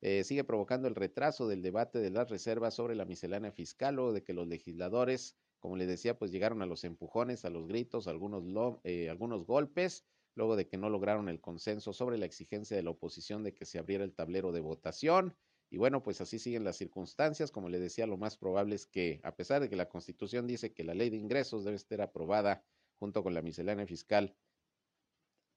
eh, 0.00 0.22
sigue 0.22 0.44
provocando 0.44 0.86
el 0.86 0.94
retraso 0.94 1.48
del 1.48 1.62
debate 1.62 1.98
de 1.98 2.10
las 2.10 2.30
reservas 2.30 2.74
sobre 2.74 2.94
la 2.94 3.04
miscelánea 3.04 3.50
fiscal 3.50 3.98
o 3.98 4.12
de 4.12 4.22
que 4.22 4.32
los 4.32 4.46
legisladores, 4.46 5.36
como 5.58 5.76
le 5.76 5.86
decía, 5.86 6.16
pues 6.16 6.30
llegaron 6.30 6.62
a 6.62 6.66
los 6.66 6.84
empujones, 6.84 7.44
a 7.44 7.50
los 7.50 7.66
gritos, 7.66 8.06
algunos, 8.06 8.44
eh, 8.84 9.10
algunos 9.10 9.44
golpes, 9.44 10.06
luego 10.36 10.54
de 10.54 10.68
que 10.68 10.76
no 10.76 10.88
lograron 10.88 11.28
el 11.28 11.40
consenso 11.40 11.92
sobre 11.92 12.16
la 12.16 12.26
exigencia 12.26 12.76
de 12.76 12.84
la 12.84 12.90
oposición 12.90 13.42
de 13.42 13.54
que 13.54 13.64
se 13.64 13.80
abriera 13.80 14.04
el 14.04 14.14
tablero 14.14 14.52
de 14.52 14.60
votación. 14.60 15.36
Y 15.70 15.76
bueno, 15.76 16.02
pues 16.02 16.20
así 16.20 16.38
siguen 16.38 16.64
las 16.64 16.76
circunstancias. 16.76 17.50
Como 17.50 17.68
le 17.68 17.78
decía, 17.78 18.06
lo 18.06 18.16
más 18.16 18.36
probable 18.36 18.74
es 18.74 18.86
que, 18.86 19.20
a 19.22 19.36
pesar 19.36 19.60
de 19.60 19.68
que 19.68 19.76
la 19.76 19.88
Constitución 19.88 20.46
dice 20.46 20.72
que 20.72 20.84
la 20.84 20.94
ley 20.94 21.10
de 21.10 21.16
ingresos 21.16 21.64
debe 21.64 21.76
estar 21.76 22.00
aprobada 22.00 22.64
junto 22.98 23.22
con 23.22 23.34
la 23.34 23.42
miscelánea 23.42 23.86
fiscal 23.86 24.36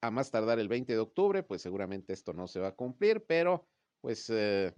a 0.02 0.10
más 0.10 0.30
tardar 0.30 0.58
el 0.58 0.68
20 0.68 0.92
de 0.92 0.98
octubre, 0.98 1.42
pues 1.42 1.62
seguramente 1.62 2.12
esto 2.12 2.32
no 2.32 2.48
se 2.48 2.60
va 2.60 2.68
a 2.68 2.74
cumplir, 2.74 3.24
pero 3.24 3.68
pues 4.00 4.28
eh, 4.30 4.74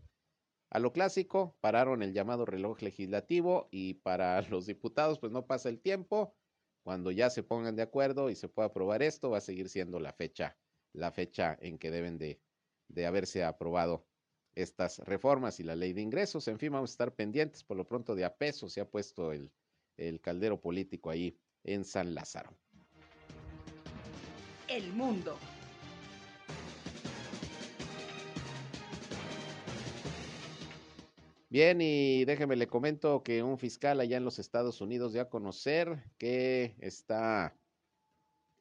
a 0.71 0.79
lo 0.79 0.93
clásico, 0.93 1.57
pararon 1.61 2.03
el 2.03 2.13
llamado 2.13 2.45
reloj 2.45 2.83
legislativo 2.83 3.69
y 3.71 3.95
para 3.95 4.43
los 4.51 4.67
diputados 4.67 5.19
pues 5.19 5.33
no 5.33 5.47
pasa 5.47 5.69
el 5.69 5.81
tiempo. 5.81 6.37
Cuando 6.83 7.11
ya 7.11 7.31
se 7.31 7.43
pongan 7.43 7.77
de 7.77 7.83
acuerdo 7.83 8.29
y 8.29 8.35
se 8.35 8.49
pueda 8.49 8.69
aprobar 8.69 9.03
esto, 9.03 9.31
va 9.31 9.39
a 9.39 9.41
seguir 9.41 9.71
siendo 9.71 9.99
la 9.99 10.13
fecha, 10.13 10.59
la 10.93 11.11
fecha 11.13 11.57
en 11.61 11.79
que 11.79 11.91
deben 11.91 12.19
de, 12.19 12.43
de 12.89 13.07
haberse 13.07 13.43
aprobado 13.43 14.07
estas 14.55 14.99
reformas 15.01 15.61
y 15.61 15.65
la 15.65 15.77
ley 15.77 15.93
de 15.93 16.03
ingresos. 16.03 16.49
En 16.49 16.59
fin, 16.59 16.73
vamos 16.73 16.91
a 16.91 16.95
estar 16.95 17.15
pendientes. 17.15 17.65
Por 17.65 17.77
lo 17.77 17.87
pronto, 17.87 18.15
de 18.15 18.25
a 18.25 18.37
peso 18.37 18.69
se 18.69 18.81
ha 18.81 18.89
puesto 18.89 19.33
el, 19.33 19.51
el 19.97 20.21
caldero 20.21 20.61
político 20.61 21.11
ahí 21.11 21.39
en 21.63 21.85
San 21.85 22.15
Lázaro. 22.15 22.57
El 24.69 24.93
mundo. 24.93 25.37
Bien, 31.55 31.81
y 31.81 32.25
déjeme 32.25 32.57
le 32.57 32.67
comento 32.67 33.23
que 33.23 33.45
un 33.45 33.59
fiscal 33.59 34.01
allá 34.01 34.17
en 34.17 34.25
los 34.25 34.41
Estados 34.41 34.81
Unidos 34.81 35.13
dio 35.13 35.23
a 35.23 35.29
conocer 35.29 36.03
que 36.19 36.75
está 36.81 37.57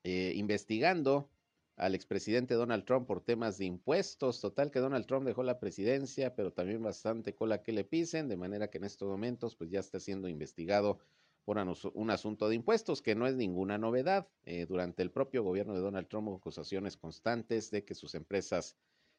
eh, 0.03 0.33
investigando 0.35 1.32
al 1.75 1.95
expresidente 1.95 2.53
Donald 2.53 2.85
Trump 2.85 3.07
por 3.07 3.21
temas 3.21 3.57
de 3.57 3.65
impuestos. 3.65 4.39
Total 4.39 4.71
que 4.71 4.79
Donald 4.79 5.05
Trump 5.05 5.25
dejó 5.25 5.43
la 5.43 5.59
presidencia, 5.59 6.35
pero 6.35 6.53
también 6.53 6.83
bastante 6.83 7.33
cola 7.33 7.63
que 7.63 7.71
le 7.71 7.83
pisen, 7.83 8.27
de 8.27 8.37
manera 8.37 8.69
que 8.69 8.77
en 8.77 8.83
estos 8.83 9.09
momentos 9.09 9.55
pues 9.55 9.69
ya 9.69 9.79
está 9.79 9.99
siendo 9.99 10.27
investigado 10.27 10.99
por 11.45 11.57
un 11.93 12.09
asunto 12.09 12.47
de 12.47 12.55
impuestos, 12.55 13.01
que 13.01 13.15
no 13.15 13.27
es 13.27 13.35
ninguna 13.35 13.77
novedad. 13.77 14.27
Eh, 14.45 14.65
durante 14.65 15.03
el 15.03 15.11
propio 15.11 15.43
gobierno 15.43 15.73
de 15.73 15.81
Donald 15.81 16.07
Trump 16.07 16.29
hubo 16.29 16.37
acusaciones 16.37 16.95
constantes 16.95 17.69
de 17.69 17.83
que 17.83 17.95
sus 17.95 18.15
empresas 18.15 18.77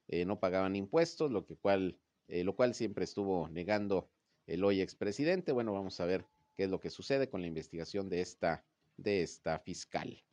eh, 0.08 0.24
no 0.24 0.40
pagaban 0.40 0.74
impuestos, 0.74 1.30
lo, 1.30 1.44
que 1.44 1.56
cual, 1.56 1.98
eh, 2.28 2.44
lo 2.44 2.56
cual 2.56 2.74
siempre 2.74 3.04
estuvo 3.04 3.48
negando 3.48 4.08
el 4.46 4.64
hoy 4.64 4.80
expresidente. 4.80 5.52
Bueno, 5.52 5.74
vamos 5.74 6.00
a 6.00 6.06
ver 6.06 6.24
qué 6.56 6.64
es 6.64 6.70
lo 6.70 6.80
que 6.80 6.88
sucede 6.88 7.28
con 7.28 7.42
la 7.42 7.46
investigación 7.46 8.08
de 8.08 8.22
esta, 8.22 8.64
de 8.96 9.22
esta 9.22 9.58
fiscal. 9.58 10.24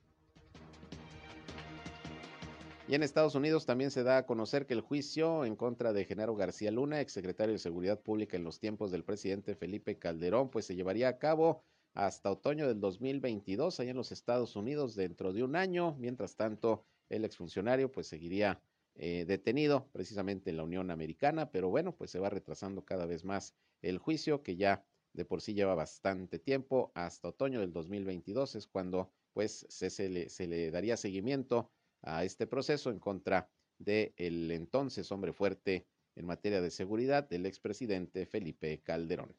Y 2.91 2.95
en 2.95 3.03
Estados 3.03 3.35
Unidos 3.35 3.65
también 3.65 3.89
se 3.89 4.03
da 4.03 4.17
a 4.17 4.25
conocer 4.25 4.65
que 4.65 4.73
el 4.73 4.81
juicio 4.81 5.45
en 5.45 5.55
contra 5.55 5.93
de 5.93 6.03
Genaro 6.03 6.35
García 6.35 6.71
Luna, 6.71 6.99
exsecretario 6.99 7.53
de 7.53 7.59
Seguridad 7.59 8.01
Pública 8.01 8.35
en 8.35 8.43
los 8.43 8.59
tiempos 8.59 8.91
del 8.91 9.05
presidente 9.05 9.55
Felipe 9.55 9.97
Calderón, 9.97 10.49
pues 10.49 10.65
se 10.65 10.75
llevaría 10.75 11.07
a 11.07 11.17
cabo 11.17 11.63
hasta 11.93 12.29
otoño 12.29 12.67
del 12.67 12.81
2022 12.81 13.79
allá 13.79 13.91
en 13.91 13.95
los 13.95 14.11
Estados 14.11 14.57
Unidos 14.57 14.93
dentro 14.95 15.31
de 15.31 15.41
un 15.41 15.55
año. 15.55 15.95
Mientras 15.99 16.35
tanto, 16.35 16.83
el 17.07 17.23
exfuncionario 17.23 17.89
pues 17.89 18.07
seguiría 18.07 18.61
eh, 18.95 19.23
detenido 19.25 19.87
precisamente 19.93 20.49
en 20.49 20.57
la 20.57 20.63
Unión 20.63 20.91
Americana, 20.91 21.49
pero 21.49 21.69
bueno, 21.69 21.95
pues 21.95 22.11
se 22.11 22.19
va 22.19 22.29
retrasando 22.29 22.83
cada 22.83 23.05
vez 23.05 23.23
más 23.23 23.55
el 23.81 23.99
juicio 23.99 24.43
que 24.43 24.57
ya 24.57 24.85
de 25.13 25.23
por 25.23 25.39
sí 25.39 25.53
lleva 25.53 25.75
bastante 25.75 26.39
tiempo. 26.39 26.91
Hasta 26.93 27.29
otoño 27.29 27.61
del 27.61 27.71
2022 27.71 28.55
es 28.55 28.67
cuando 28.67 29.13
pues 29.31 29.65
se, 29.69 30.09
le, 30.09 30.27
se 30.27 30.45
le 30.45 30.71
daría 30.71 30.97
seguimiento 30.97 31.71
a 32.01 32.23
este 32.23 32.47
proceso 32.47 32.89
en 32.89 32.99
contra 32.99 33.49
del 33.77 34.13
el 34.17 34.51
entonces 34.51 35.11
hombre 35.11 35.33
fuerte 35.33 35.87
en 36.15 36.25
materia 36.25 36.61
de 36.61 36.71
seguridad 36.71 37.27
del 37.27 37.45
expresidente 37.45 38.25
Felipe 38.25 38.81
Calderón. 38.81 39.35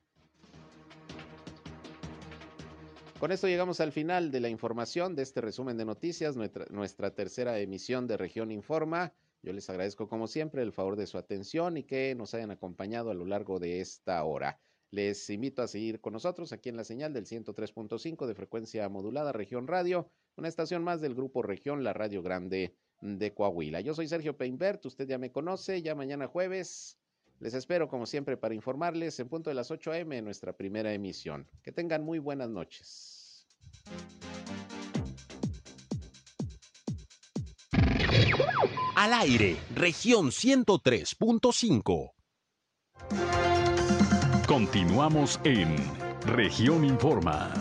Con 3.23 3.31
esto 3.31 3.47
llegamos 3.47 3.79
al 3.79 3.93
final 3.93 4.33
de 4.33 4.41
la 4.41 4.49
información 4.49 5.15
de 5.15 5.23
este 5.23 5.41
resumen 5.41 5.77
de 5.77 5.85
noticias, 5.85 6.35
nuestra, 6.37 7.15
tercera 7.15 7.57
emisión 7.61 8.09
de 8.09 8.17
Región 8.17 8.51
Informa. 8.51 9.15
Yo 9.45 9.53
les 9.53 9.71
agradezco 9.71 10.09
como 10.09 10.27
siempre 10.27 10.63
el 10.63 10.73
favor 10.73 10.97
de 10.97 11.07
su 11.07 11.19
atención 11.19 11.77
y 11.77 11.85
que 11.85 12.17
nos 12.17 12.35
hayan 12.35 12.51
acompañado 12.51 13.13
a 13.13 13.15
lo 13.15 13.25
largo 13.25 13.61
de 13.61 13.81
esta 13.81 14.25
hora. 14.25 14.59
Les 14.91 15.31
invito 15.31 15.63
a 15.63 15.69
seguir 15.69 16.01
con 16.01 16.15
nosotros 16.15 16.53
aquí 16.53 16.69
en 16.69 16.77
la 16.77 16.83
señal 16.83 17.13
del 17.13 17.27
103.5 17.27 18.27
de 18.27 18.35
frecuencia 18.35 18.89
modulada 18.89 19.31
Región 19.31 19.69
Radio, 19.69 20.11
una 20.37 20.49
estación 20.49 20.83
más 20.83 21.01
del 21.01 21.15
grupo 21.15 21.43
Región, 21.43 21.85
la 21.85 21.93
Radio 21.93 22.23
Grande 22.23 22.77
de 23.01 23.35
Coahuila. 23.35 23.81
Yo 23.81 23.95
soy 23.95 24.09
Sergio 24.09 24.37
Peinbert, 24.37 24.85
usted 24.87 25.07
ya 25.07 25.19
me 25.19 25.33
conoce, 25.33 25.83
ya 25.83 25.95
mañana 25.95 26.27
jueves. 26.27 26.99
Les 27.41 27.55
espero 27.55 27.89
como 27.89 28.07
siempre 28.07 28.37
para 28.37 28.55
informarles 28.55 29.19
en 29.19 29.29
punto 29.29 29.51
de 29.51 29.55
las 29.55 29.71
8 29.71 29.93
a.m. 29.93 30.17
en 30.17 30.25
nuestra 30.25 30.53
primera 30.53 30.93
emisión. 30.95 31.49
Que 31.63 31.73
tengan 31.73 32.05
muy 32.05 32.21
buenas 32.21 32.49
noches. 32.49 33.49
Al 38.95 39.13
aire, 39.15 39.57
región 39.75 40.29
103.5. 40.29 42.13
Continuamos 44.47 45.41
en 45.43 45.75
región 46.27 46.85
Informa. 46.85 47.53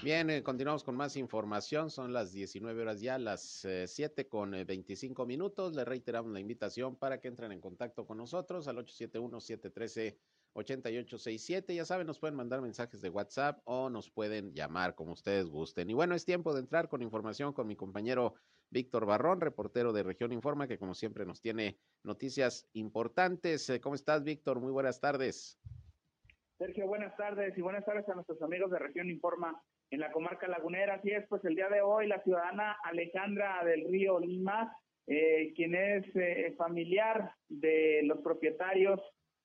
Bien, 0.00 0.30
eh, 0.30 0.44
continuamos 0.44 0.84
con 0.84 0.94
más 0.94 1.16
información. 1.16 1.90
Son 1.90 2.12
las 2.12 2.32
19 2.32 2.82
horas 2.82 3.00
ya, 3.00 3.18
las 3.18 3.66
7 3.86 4.22
eh, 4.22 4.28
con 4.28 4.52
25 4.52 5.22
eh, 5.22 5.26
minutos. 5.26 5.74
Le 5.74 5.84
reiteramos 5.84 6.30
la 6.30 6.38
invitación 6.38 6.94
para 6.94 7.20
que 7.20 7.26
entren 7.26 7.50
en 7.50 7.60
contacto 7.60 8.06
con 8.06 8.18
nosotros 8.18 8.68
al 8.68 8.76
871-713. 8.76 10.16
8867. 10.54 11.74
Ya 11.74 11.84
saben, 11.84 12.06
nos 12.06 12.18
pueden 12.18 12.36
mandar 12.36 12.60
mensajes 12.60 13.00
de 13.00 13.10
WhatsApp 13.10 13.60
o 13.64 13.90
nos 13.90 14.10
pueden 14.10 14.52
llamar 14.54 14.94
como 14.94 15.12
ustedes 15.12 15.46
gusten. 15.46 15.90
Y 15.90 15.94
bueno, 15.94 16.14
es 16.14 16.24
tiempo 16.24 16.54
de 16.54 16.60
entrar 16.60 16.88
con 16.88 17.02
información 17.02 17.52
con 17.52 17.66
mi 17.66 17.76
compañero 17.76 18.34
Víctor 18.70 19.06
Barrón, 19.06 19.40
reportero 19.40 19.92
de 19.92 20.02
Región 20.02 20.32
Informa, 20.32 20.68
que 20.68 20.78
como 20.78 20.94
siempre 20.94 21.26
nos 21.26 21.40
tiene 21.40 21.78
noticias 22.02 22.68
importantes. 22.72 23.68
Eh, 23.70 23.80
¿Cómo 23.80 23.94
estás, 23.94 24.24
Víctor? 24.24 24.60
Muy 24.60 24.72
buenas 24.72 25.00
tardes. 25.00 25.58
Sergio, 26.58 26.86
buenas 26.86 27.16
tardes 27.16 27.56
y 27.56 27.62
buenas 27.62 27.84
tardes 27.84 28.08
a 28.08 28.14
nuestros 28.14 28.40
amigos 28.42 28.70
de 28.70 28.78
Región 28.78 29.08
Informa 29.08 29.62
en 29.90 30.00
la 30.00 30.12
comarca 30.12 30.48
lagunera. 30.48 30.94
Así 30.94 31.10
es, 31.10 31.26
pues 31.28 31.44
el 31.44 31.54
día 31.54 31.68
de 31.68 31.80
hoy 31.80 32.06
la 32.06 32.22
ciudadana 32.22 32.76
Alejandra 32.84 33.64
del 33.64 33.88
Río 33.88 34.18
Lima, 34.20 34.76
eh, 35.06 35.52
quien 35.56 35.74
es 35.74 36.04
eh, 36.14 36.54
familiar 36.56 37.32
de 37.48 38.02
los 38.04 38.18
propietarios 38.18 39.00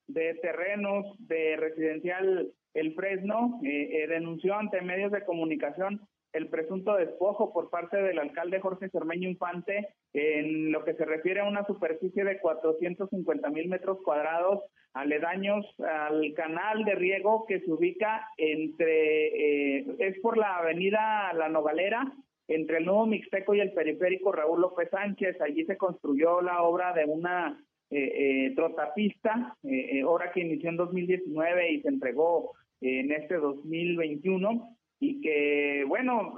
de 0.08 0.36
terrenos 0.36 1.06
de 1.20 1.56
residencial 1.58 2.52
El 2.74 2.94
Fresno 2.96 3.60
eh, 3.64 4.04
eh, 4.04 4.08
denunció 4.08 4.56
ante 4.56 4.82
medios 4.82 5.12
de 5.12 5.24
comunicación 5.24 6.02
el 6.34 6.50
presunto 6.50 6.96
despojo 6.96 7.54
por 7.54 7.70
parte 7.70 7.98
del 7.98 8.18
alcalde 8.18 8.60
Jorge 8.60 8.90
Cermeño 8.90 9.30
Infante 9.30 9.90
en 10.14 10.72
lo 10.72 10.84
que 10.84 10.96
se 10.96 11.06
refiere 11.06 11.42
a 11.42 11.48
una 11.48 11.66
superficie 11.66 12.24
de 12.24 12.40
450 12.40 13.50
mil 13.50 13.70
metros 13.70 14.00
cuadrados 14.04 14.64
aledaños 14.94 15.66
al 15.80 16.34
canal 16.34 16.84
de 16.86 16.96
riego 16.96 17.46
que 17.48 17.60
se 17.62 17.72
ubica 17.72 18.28
entre, 18.38 19.80
eh, 19.80 19.86
es 20.00 20.20
por 20.20 20.38
la 20.38 20.58
avenida 20.58 21.34
La 21.34 21.50
Nogalera, 21.50 22.14
entre 22.48 22.78
el 22.78 22.86
Nuevo 22.86 23.06
Mixteco 23.06 23.56
y 23.56 23.62
el 23.62 23.72
periférico 23.72 24.32
Raúl 24.32 24.62
López 24.62 24.90
Sánchez. 24.90 25.40
Allí 25.42 25.66
se 25.66 25.78
construyó 25.78 26.42
la 26.42 26.62
obra 26.64 26.94
de 26.94 27.06
una 27.06 27.58
eh, 27.90 28.48
eh, 28.48 28.54
trotapista, 28.56 29.56
eh, 29.64 30.00
eh 30.00 30.06
que 30.34 30.40
inició 30.40 30.70
en 30.70 30.78
2019 30.78 31.72
y 31.74 31.82
se 31.82 31.90
entregó 31.90 32.54
en 32.82 33.12
este 33.12 33.36
2021 33.36 34.78
y 35.00 35.22
que, 35.22 35.86
bueno, 35.88 36.34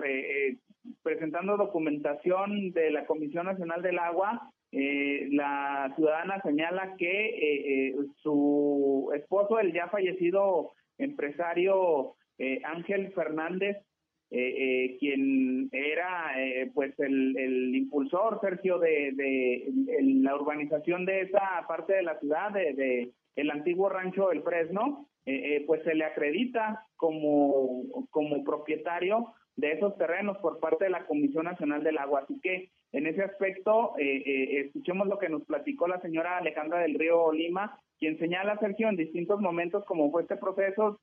presentando 1.02 1.56
documentación 1.56 2.72
de 2.72 2.92
la 2.92 3.06
Comisión 3.06 3.46
Nacional 3.46 3.82
del 3.82 4.00
Agua, 4.00 4.52
la 4.72 5.94
ciudadana 5.96 6.42
señala 6.42 6.96
que 6.98 7.94
su 8.22 9.12
esposo, 9.16 9.60
el 9.60 9.72
ya 9.72 9.88
fallecido 9.88 10.74
empresario 10.98 12.16
Ángel 12.64 13.14
Fernández, 13.14 13.78
eh, 14.32 14.56
eh, 14.58 14.98
quien 15.00 15.70
era 15.72 16.34
eh, 16.42 16.72
pues 16.74 17.00
el, 17.00 17.38
el, 17.38 17.76
impulsor, 17.76 18.40
Sergio, 18.42 18.80
de, 18.80 19.12
de, 19.14 19.72
la 20.02 20.36
urbanización 20.36 21.06
de 21.06 21.22
esa 21.22 21.64
parte 21.68 21.94
de 21.94 22.04
la 22.04 22.20
ciudad, 22.20 22.52
de, 22.52 23.12
el 23.36 23.52
antiguo 23.52 23.88
rancho 23.88 24.32
El 24.32 24.42
Fresno, 24.42 25.08
eh, 25.28 25.64
pues 25.68 25.84
se 25.84 25.94
le 25.94 26.06
acredita 26.06 26.86
como, 26.96 28.08
como 28.10 28.44
propietario 28.44 29.34
de 29.56 29.74
esos 29.74 29.96
terrenos 29.98 30.38
por 30.40 30.60
parte 30.60 30.86
de 30.86 30.92
la 30.92 31.06
Comisión 31.06 31.46
Nacional 31.46 31.84
del 31.84 32.00
Agua. 32.00 32.22
Así 32.24 32.40
que 32.42 32.72
en 32.98 33.08
ese 33.08 33.24
aspecto, 33.24 33.94
escuchemos 33.98 35.08
lo 35.08 35.20
que 35.20 35.30
nos 35.30 35.44
platicó 35.46 35.88
la 35.88 36.02
señora 36.02 36.38
Alejandra 36.38 36.80
del 36.80 36.98
Río 36.98 37.32
Lima, 37.32 37.80
quien 38.00 38.18
señala, 38.20 38.58
Sergio, 38.60 38.90
en 38.90 38.96
distintos 38.96 39.40
momentos 39.40 39.84
cómo 39.86 40.12
fue 40.12 40.24
este 40.24 40.38
proceso, 40.38 41.00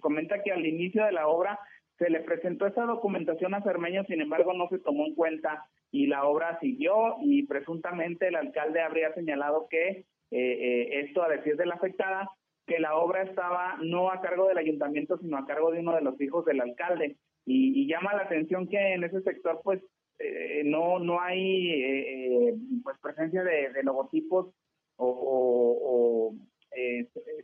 comenta 0.00 0.42
que 0.42 0.52
al 0.52 0.66
inicio 0.66 1.04
de 1.04 1.12
la 1.12 1.28
obra 1.28 1.58
se 1.98 2.10
le 2.10 2.20
presentó 2.20 2.66
esa 2.66 2.84
documentación 2.84 3.54
a 3.54 3.62
Cermeño, 3.62 4.04
sin 4.04 4.20
embargo 4.20 4.52
no 4.54 4.68
se 4.68 4.78
tomó 4.78 5.06
en 5.06 5.14
cuenta 5.14 5.64
y 5.92 6.06
la 6.06 6.24
obra 6.24 6.58
siguió 6.58 7.16
y 7.20 7.46
presuntamente 7.46 8.28
el 8.28 8.36
alcalde 8.36 8.80
habría 8.80 9.12
señalado 9.14 9.68
que 9.70 9.88
eh, 9.88 10.04
eh, 10.30 11.00
esto 11.04 11.22
a 11.22 11.28
decir 11.28 11.56
de 11.56 11.66
la 11.66 11.74
afectada, 11.74 12.30
que 12.66 12.78
la 12.78 12.96
obra 12.96 13.22
estaba 13.22 13.76
no 13.82 14.10
a 14.10 14.22
cargo 14.22 14.48
del 14.48 14.56
ayuntamiento, 14.56 15.18
sino 15.18 15.36
a 15.36 15.46
cargo 15.46 15.70
de 15.70 15.80
uno 15.80 15.94
de 15.94 16.00
los 16.00 16.18
hijos 16.20 16.44
del 16.46 16.60
alcalde. 16.60 17.16
Y, 17.44 17.86
llama 17.86 18.14
la 18.14 18.22
atención 18.22 18.68
que 18.68 18.94
en 18.94 19.04
ese 19.04 19.20
sector, 19.20 19.60
pues, 19.62 19.82
eh, 20.22 20.62
no 20.64 20.98
no 20.98 21.20
hay 21.20 22.52
pues 22.82 22.96
presencia 23.00 23.42
de, 23.42 23.82
logotipos 23.82 24.54
o, 24.96 26.34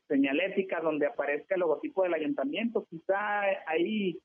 señalética 0.08 0.80
donde 0.80 1.06
aparezca 1.06 1.54
el 1.54 1.60
logotipo 1.60 2.02
del 2.02 2.14
ayuntamiento. 2.14 2.86
Quizá 2.88 3.42
hay 3.66 4.18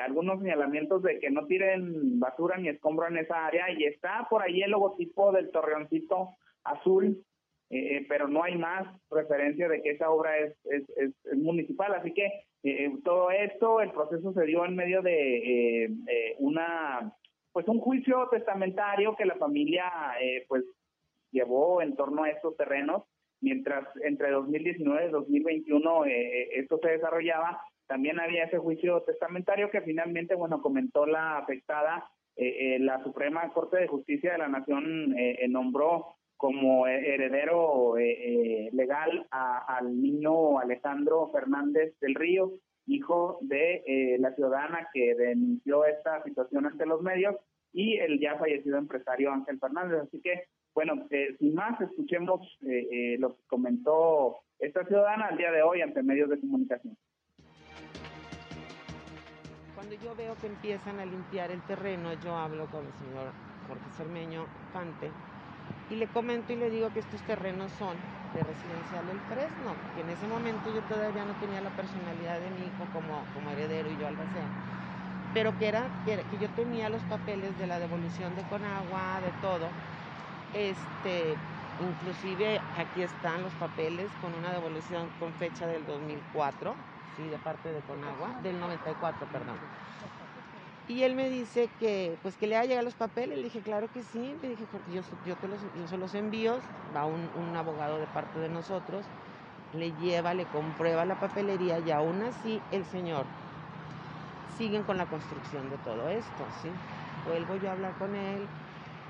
algunos 0.00 0.40
señalamientos 0.40 1.02
de 1.02 1.18
que 1.20 1.30
no 1.30 1.46
tiren 1.46 2.18
basura 2.18 2.58
ni 2.58 2.68
escombro 2.68 3.06
en 3.06 3.18
esa 3.18 3.46
área 3.46 3.70
y 3.70 3.84
está 3.84 4.26
por 4.28 4.42
ahí 4.42 4.62
el 4.62 4.72
logotipo 4.72 5.32
del 5.32 5.50
torreoncito 5.50 6.30
azul 6.64 7.24
eh, 7.72 7.96
eh, 7.96 8.06
pero 8.06 8.28
no 8.28 8.42
hay 8.44 8.54
más 8.58 8.86
referencia 9.10 9.66
de 9.66 9.80
que 9.80 9.92
esa 9.92 10.10
obra 10.10 10.38
es, 10.38 10.54
es, 10.66 11.14
municipal. 11.38 11.94
Así 11.94 12.12
que 12.12 12.30
eh, 12.64 12.92
todo 13.02 13.30
esto, 13.30 13.80
el 13.80 13.90
proceso 13.92 14.34
se 14.34 14.44
dio 14.44 14.66
en 14.66 14.76
medio 14.76 15.00
de 15.00 15.90
una, 16.38 17.14
pues 17.52 17.68
un 17.68 17.80
juicio 17.80 18.28
testamentario 18.30 19.14
que 19.16 19.24
la 19.24 19.36
familia, 19.36 19.84
pues 20.48 20.64
llevó 21.30 21.82
en 21.82 21.96
torno 21.96 22.24
a 22.24 22.30
estos 22.30 22.56
terrenos, 22.56 23.04
mientras 23.40 23.86
entre 24.04 24.30
2019 24.30 25.06
y 25.06 25.10
2021 25.10 26.04
esto 26.06 26.78
se 26.82 26.90
desarrollaba, 26.90 27.60
también 27.86 28.20
había 28.20 28.44
ese 28.44 28.58
juicio 28.58 29.02
testamentario 29.02 29.70
que 29.70 29.82
finalmente, 29.82 30.34
bueno, 30.34 30.62
comentó 30.62 31.06
la 31.06 31.38
afectada, 31.38 32.08
la 32.36 33.02
Suprema 33.04 33.52
Corte 33.52 33.78
de 33.78 33.88
Justicia 33.88 34.32
de 34.32 34.38
la 34.38 34.48
Nación 34.48 35.14
nombró 35.48 36.16
como 36.42 36.88
heredero 36.88 37.96
eh, 37.98 38.66
eh, 38.66 38.70
legal 38.72 39.28
al 39.30 40.02
niño 40.02 40.58
Alejandro 40.58 41.30
Fernández 41.30 41.96
del 42.00 42.16
Río, 42.16 42.50
hijo 42.86 43.38
de 43.42 43.82
eh, 43.86 44.16
la 44.18 44.34
ciudadana 44.34 44.88
que 44.92 45.14
denunció 45.14 45.84
esta 45.84 46.22
situación 46.24 46.66
ante 46.66 46.86
los 46.86 47.02
medios 47.02 47.36
y 47.72 47.96
el 47.98 48.20
ya 48.20 48.38
fallecido 48.38 48.78
empresario 48.78 49.32
Ángel 49.32 49.58
Fernández. 49.58 50.02
Así 50.02 50.20
que, 50.20 50.44
bueno, 50.74 51.06
sin 51.38 51.54
más, 51.54 51.80
escuchemos 51.80 52.40
lo 52.60 53.36
que 53.36 53.42
comentó 53.46 54.38
esta 54.58 54.84
ciudadana 54.84 55.26
al 55.26 55.36
día 55.36 55.50
de 55.50 55.62
hoy 55.62 55.80
ante 55.80 56.02
medios 56.02 56.28
de 56.28 56.40
comunicación. 56.40 56.96
Cuando 59.74 59.94
yo 59.96 60.14
veo 60.14 60.34
que 60.40 60.46
empiezan 60.46 61.00
a 61.00 61.06
limpiar 61.06 61.50
el 61.50 61.60
terreno, 61.62 62.12
yo 62.22 62.34
hablo 62.36 62.66
con 62.66 62.86
el 62.86 62.92
señor 62.92 63.32
Jorge 63.66 63.90
Cermeño 63.96 64.46
Fante 64.72 65.10
y 65.92 65.96
le 65.96 66.06
comento 66.06 66.54
y 66.54 66.56
le 66.56 66.70
digo 66.70 66.88
que 66.90 67.00
estos 67.00 67.20
terrenos 67.22 67.70
son 67.72 67.94
de 68.34 68.42
residencial 68.42 69.06
del 69.06 69.20
Fresno, 69.28 69.76
que 69.94 70.00
en 70.00 70.08
ese 70.08 70.26
momento 70.26 70.70
yo 70.72 70.80
todavía 70.88 71.22
no 71.26 71.34
tenía 71.34 71.60
la 71.60 71.68
personalidad 71.68 72.40
de 72.40 72.48
mi 72.48 72.64
hijo 72.66 72.86
como, 72.94 73.20
como 73.34 73.50
heredero 73.50 73.90
y 73.90 73.96
yo 73.98 74.08
albacea, 74.08 74.48
pero 75.34 75.52
que 75.58 75.68
era 75.68 75.84
que, 76.06 76.24
yo 76.40 76.48
tenía 76.56 76.88
los 76.88 77.02
papeles 77.02 77.58
de 77.58 77.66
la 77.66 77.78
devolución 77.78 78.34
de 78.34 78.42
Conagua, 78.48 79.20
de 79.20 79.32
todo, 79.42 79.68
este, 80.54 81.36
inclusive 81.78 82.58
aquí 82.78 83.02
están 83.02 83.42
los 83.42 83.52
papeles 83.52 84.08
con 84.22 84.32
una 84.32 84.50
devolución 84.50 85.10
con 85.20 85.30
fecha 85.34 85.66
del 85.66 85.84
2004, 85.84 86.74
sí, 87.18 87.28
de 87.28 87.38
parte 87.38 87.68
de 87.68 87.80
Conagua, 87.82 88.32
del 88.42 88.58
94, 88.58 89.26
perdón. 89.30 89.58
Y 90.92 91.04
él 91.04 91.14
me 91.14 91.30
dice 91.30 91.70
que, 91.78 92.18
pues 92.20 92.36
que 92.36 92.46
le 92.46 92.54
ha 92.54 92.64
llegado 92.66 92.82
los 92.82 92.94
papeles. 92.94 93.38
Le 93.38 93.44
dije, 93.44 93.62
claro 93.62 93.88
que 93.88 94.02
sí. 94.02 94.36
Le 94.42 94.48
dije, 94.48 94.66
porque 94.66 94.92
yo, 94.92 95.00
yo, 95.24 95.36
te 95.36 95.48
los, 95.48 95.62
yo 95.72 95.86
se 95.88 95.96
los 95.96 96.12
envío. 96.12 96.60
Va 96.94 97.06
un, 97.06 97.30
un, 97.32 97.56
abogado 97.56 97.98
de 97.98 98.06
parte 98.06 98.38
de 98.38 98.50
nosotros, 98.50 99.06
le 99.72 99.94
lleva, 99.94 100.34
le 100.34 100.44
comprueba 100.44 101.06
la 101.06 101.14
papelería 101.14 101.78
y 101.78 101.90
aún 101.90 102.22
así 102.22 102.60
el 102.70 102.84
señor 102.84 103.24
siguen 104.58 104.84
con 104.84 104.98
la 104.98 105.06
construcción 105.06 105.70
de 105.70 105.78
todo 105.78 106.10
esto, 106.10 106.44
¿sí? 106.50 106.68
Vuelvo 107.24 107.56
yo 107.56 107.70
a 107.70 107.72
hablar 107.72 107.94
con 107.96 108.14
él, 108.14 108.50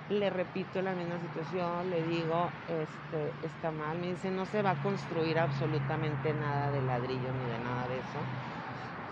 le 0.08 0.30
repito 0.30 0.82
la 0.82 0.94
misma 0.94 1.18
situación, 1.18 1.90
le 1.90 2.04
digo, 2.04 2.52
este, 2.68 3.34
está 3.42 3.72
mal. 3.72 3.98
Me 3.98 4.12
dice, 4.12 4.30
no 4.30 4.46
se 4.46 4.62
va 4.62 4.70
a 4.70 4.76
construir 4.76 5.36
absolutamente 5.40 6.32
nada 6.32 6.70
de 6.70 6.82
ladrillo 6.82 7.32
ni 7.32 7.44
de 7.46 7.58
nada 7.58 7.88
de 7.88 7.98
eso 7.98 8.20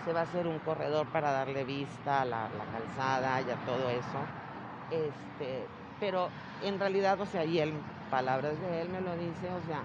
se 0.05 0.13
va 0.13 0.21
a 0.21 0.23
hacer 0.23 0.47
un 0.47 0.59
corredor 0.59 1.07
para 1.07 1.31
darle 1.31 1.63
vista 1.63 2.21
a 2.21 2.25
la, 2.25 2.47
calzada 2.71 3.41
y 3.41 3.49
a 3.49 3.55
todo 3.65 3.89
eso. 3.89 4.19
Este, 4.91 5.65
pero 5.99 6.29
en 6.63 6.79
realidad, 6.79 7.19
o 7.21 7.25
sea, 7.25 7.45
y 7.45 7.59
él, 7.59 7.73
palabras 8.09 8.59
de 8.59 8.81
él 8.81 8.89
me 8.89 9.01
lo 9.01 9.15
dice, 9.15 9.49
o 9.49 9.61
sea, 9.67 9.81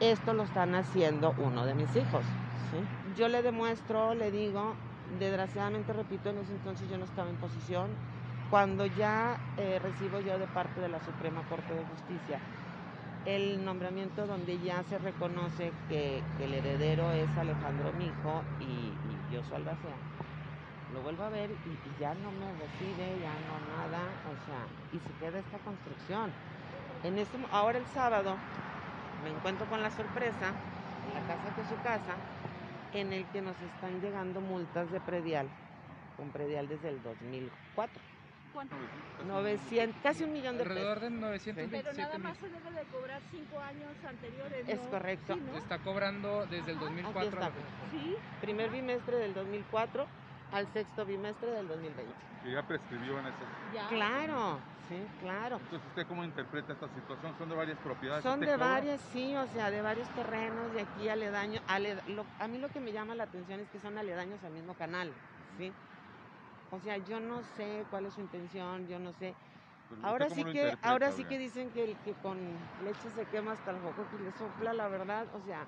esto 0.00 0.32
lo 0.34 0.44
están 0.44 0.74
haciendo 0.74 1.34
uno 1.38 1.64
de 1.64 1.74
mis 1.74 1.94
hijos. 1.94 2.24
¿sí? 2.70 3.16
Yo 3.16 3.28
le 3.28 3.42
demuestro, 3.42 4.14
le 4.14 4.30
digo, 4.30 4.74
desgraciadamente, 5.18 5.92
repito, 5.92 6.30
en 6.30 6.38
ese 6.38 6.52
entonces 6.52 6.88
yo 6.88 6.98
no 6.98 7.04
estaba 7.04 7.28
en 7.28 7.36
posición. 7.36 7.90
Cuando 8.50 8.84
ya 8.84 9.38
eh, 9.56 9.78
recibo 9.82 10.20
yo 10.20 10.38
de 10.38 10.46
parte 10.46 10.80
de 10.80 10.88
la 10.88 11.00
Suprema 11.00 11.42
Corte 11.48 11.72
de 11.72 11.84
Justicia 11.84 12.38
el 13.24 13.64
nombramiento 13.64 14.26
donde 14.26 14.58
ya 14.58 14.82
se 14.84 14.98
reconoce 14.98 15.72
que, 15.88 16.22
el 16.40 16.54
heredero 16.54 17.12
es 17.12 17.28
Alejandro 17.36 17.92
Mijo 17.92 18.42
y, 18.60 18.92
yo 19.32 19.42
soy 19.44 19.56
Albacea. 19.56 19.96
Lo 20.92 21.00
vuelvo 21.00 21.24
a 21.24 21.30
ver 21.30 21.50
y, 21.50 22.00
ya 22.00 22.12
no 22.14 22.30
me 22.32 22.52
recibe, 22.52 23.18
ya 23.20 23.32
no 23.48 23.56
nada, 23.76 24.04
o 24.28 24.36
sea, 24.44 24.66
y 24.92 24.98
se 24.98 25.12
queda 25.18 25.38
esta 25.38 25.58
construcción. 25.58 26.30
En 27.02 27.18
este, 27.18 27.38
ahora 27.50 27.78
el 27.78 27.86
sábado 27.86 28.36
me 29.24 29.30
encuentro 29.30 29.66
con 29.66 29.82
la 29.82 29.90
sorpresa 29.90 30.52
en 31.08 31.14
la 31.14 31.26
casa 31.26 31.54
que 31.54 31.62
es 31.62 31.68
su 31.68 31.76
casa, 31.76 32.14
en 32.92 33.12
el 33.12 33.24
que 33.26 33.40
nos 33.40 33.56
están 33.56 34.00
llegando 34.02 34.40
multas 34.40 34.90
de 34.92 35.00
predial, 35.00 35.48
con 36.18 36.28
predial 36.28 36.68
desde 36.68 36.90
el 36.90 37.02
2004 37.02 38.11
¿Cuánto? 38.52 38.76
900, 39.26 40.02
casi 40.02 40.24
un 40.24 40.32
millón 40.32 40.58
de 40.58 40.64
pesos. 40.64 40.76
Alrededor 40.76 41.00
de 41.00 41.10
927 41.10 41.82
Pero 41.82 41.96
nada 41.96 42.18
más 42.18 42.36
se 42.38 42.48
debe 42.48 42.70
de 42.70 42.84
cobrar 42.90 43.20
cinco 43.30 43.60
años 43.60 43.92
anteriores. 44.06 44.68
Es 44.68 44.80
correcto. 44.88 45.38
Está 45.56 45.78
cobrando 45.78 46.46
desde 46.46 46.72
el 46.72 46.78
2004. 46.78 47.40
¿Sí? 47.90 48.16
Primer 48.40 48.70
bimestre 48.70 49.16
del 49.16 49.34
2004 49.34 50.06
al 50.52 50.72
sexto 50.72 51.06
bimestre 51.06 51.50
del 51.50 51.68
2020. 51.68 52.12
Que 52.44 52.52
ya 52.52 52.66
prescribió 52.66 53.18
en 53.20 53.26
ese. 53.26 53.36
¿Ya? 53.74 53.88
Claro, 53.88 54.58
sí, 54.88 54.96
claro. 55.20 55.56
Entonces, 55.56 55.88
¿usted 55.88 56.06
cómo 56.06 56.24
interpreta 56.24 56.72
esta 56.72 56.88
situación? 56.88 57.34
¿Son 57.38 57.48
de 57.48 57.54
varias 57.54 57.78
propiedades? 57.78 58.22
Son 58.22 58.40
de 58.40 58.56
varias, 58.56 59.00
sí, 59.12 59.34
o 59.36 59.46
sea, 59.48 59.70
de 59.70 59.80
varios 59.80 60.08
terrenos, 60.10 60.72
de 60.74 60.82
aquí 60.82 61.08
aledaños. 61.08 61.62
a 61.68 62.48
mí 62.48 62.58
lo 62.58 62.68
que 62.68 62.80
me 62.80 62.92
llama 62.92 63.14
la 63.14 63.24
atención 63.24 63.60
es 63.60 63.68
que 63.70 63.78
son 63.78 63.96
aledaños 63.96 64.42
al 64.44 64.52
mismo 64.52 64.74
canal, 64.74 65.12
¿sí? 65.56 65.72
O 66.72 66.80
sea, 66.80 66.96
yo 66.96 67.20
no 67.20 67.42
sé 67.42 67.84
cuál 67.90 68.06
es 68.06 68.14
su 68.14 68.22
intención, 68.22 68.88
yo 68.88 68.98
no 68.98 69.12
sé. 69.12 69.34
Ahora 70.02 70.30
sí 70.30 70.42
que, 70.42 70.72
ahora 70.82 71.12
sí 71.12 71.22
que 71.24 71.38
dicen 71.38 71.70
que 71.70 71.84
el 71.84 71.96
que 71.98 72.14
con 72.14 72.38
leche 72.82 73.10
se 73.10 73.26
quema 73.26 73.52
hasta 73.52 73.72
el 73.72 73.76
foco 73.76 74.08
que 74.10 74.24
le 74.24 74.32
sopla, 74.32 74.72
la 74.72 74.88
verdad, 74.88 75.26
o 75.34 75.40
sea, 75.42 75.66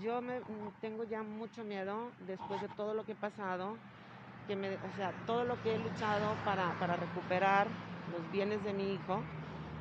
yo 0.00 0.22
me 0.22 0.38
mm, 0.40 0.70
tengo 0.80 1.02
ya 1.04 1.22
mucho 1.22 1.64
miedo 1.64 2.12
después 2.20 2.60
de 2.60 2.68
todo 2.68 2.94
lo 2.94 3.04
que 3.04 3.12
he 3.12 3.16
pasado, 3.16 3.76
que 4.46 4.54
me, 4.54 4.74
o 4.74 4.92
sea, 4.96 5.12
todo 5.26 5.44
lo 5.44 5.56
que 5.60 5.74
he 5.74 5.78
luchado 5.78 6.36
para, 6.44 6.72
para 6.78 6.96
recuperar 6.96 7.66
los 8.12 8.30
bienes 8.30 8.62
de 8.62 8.72
mi 8.72 8.94
hijo 8.94 9.22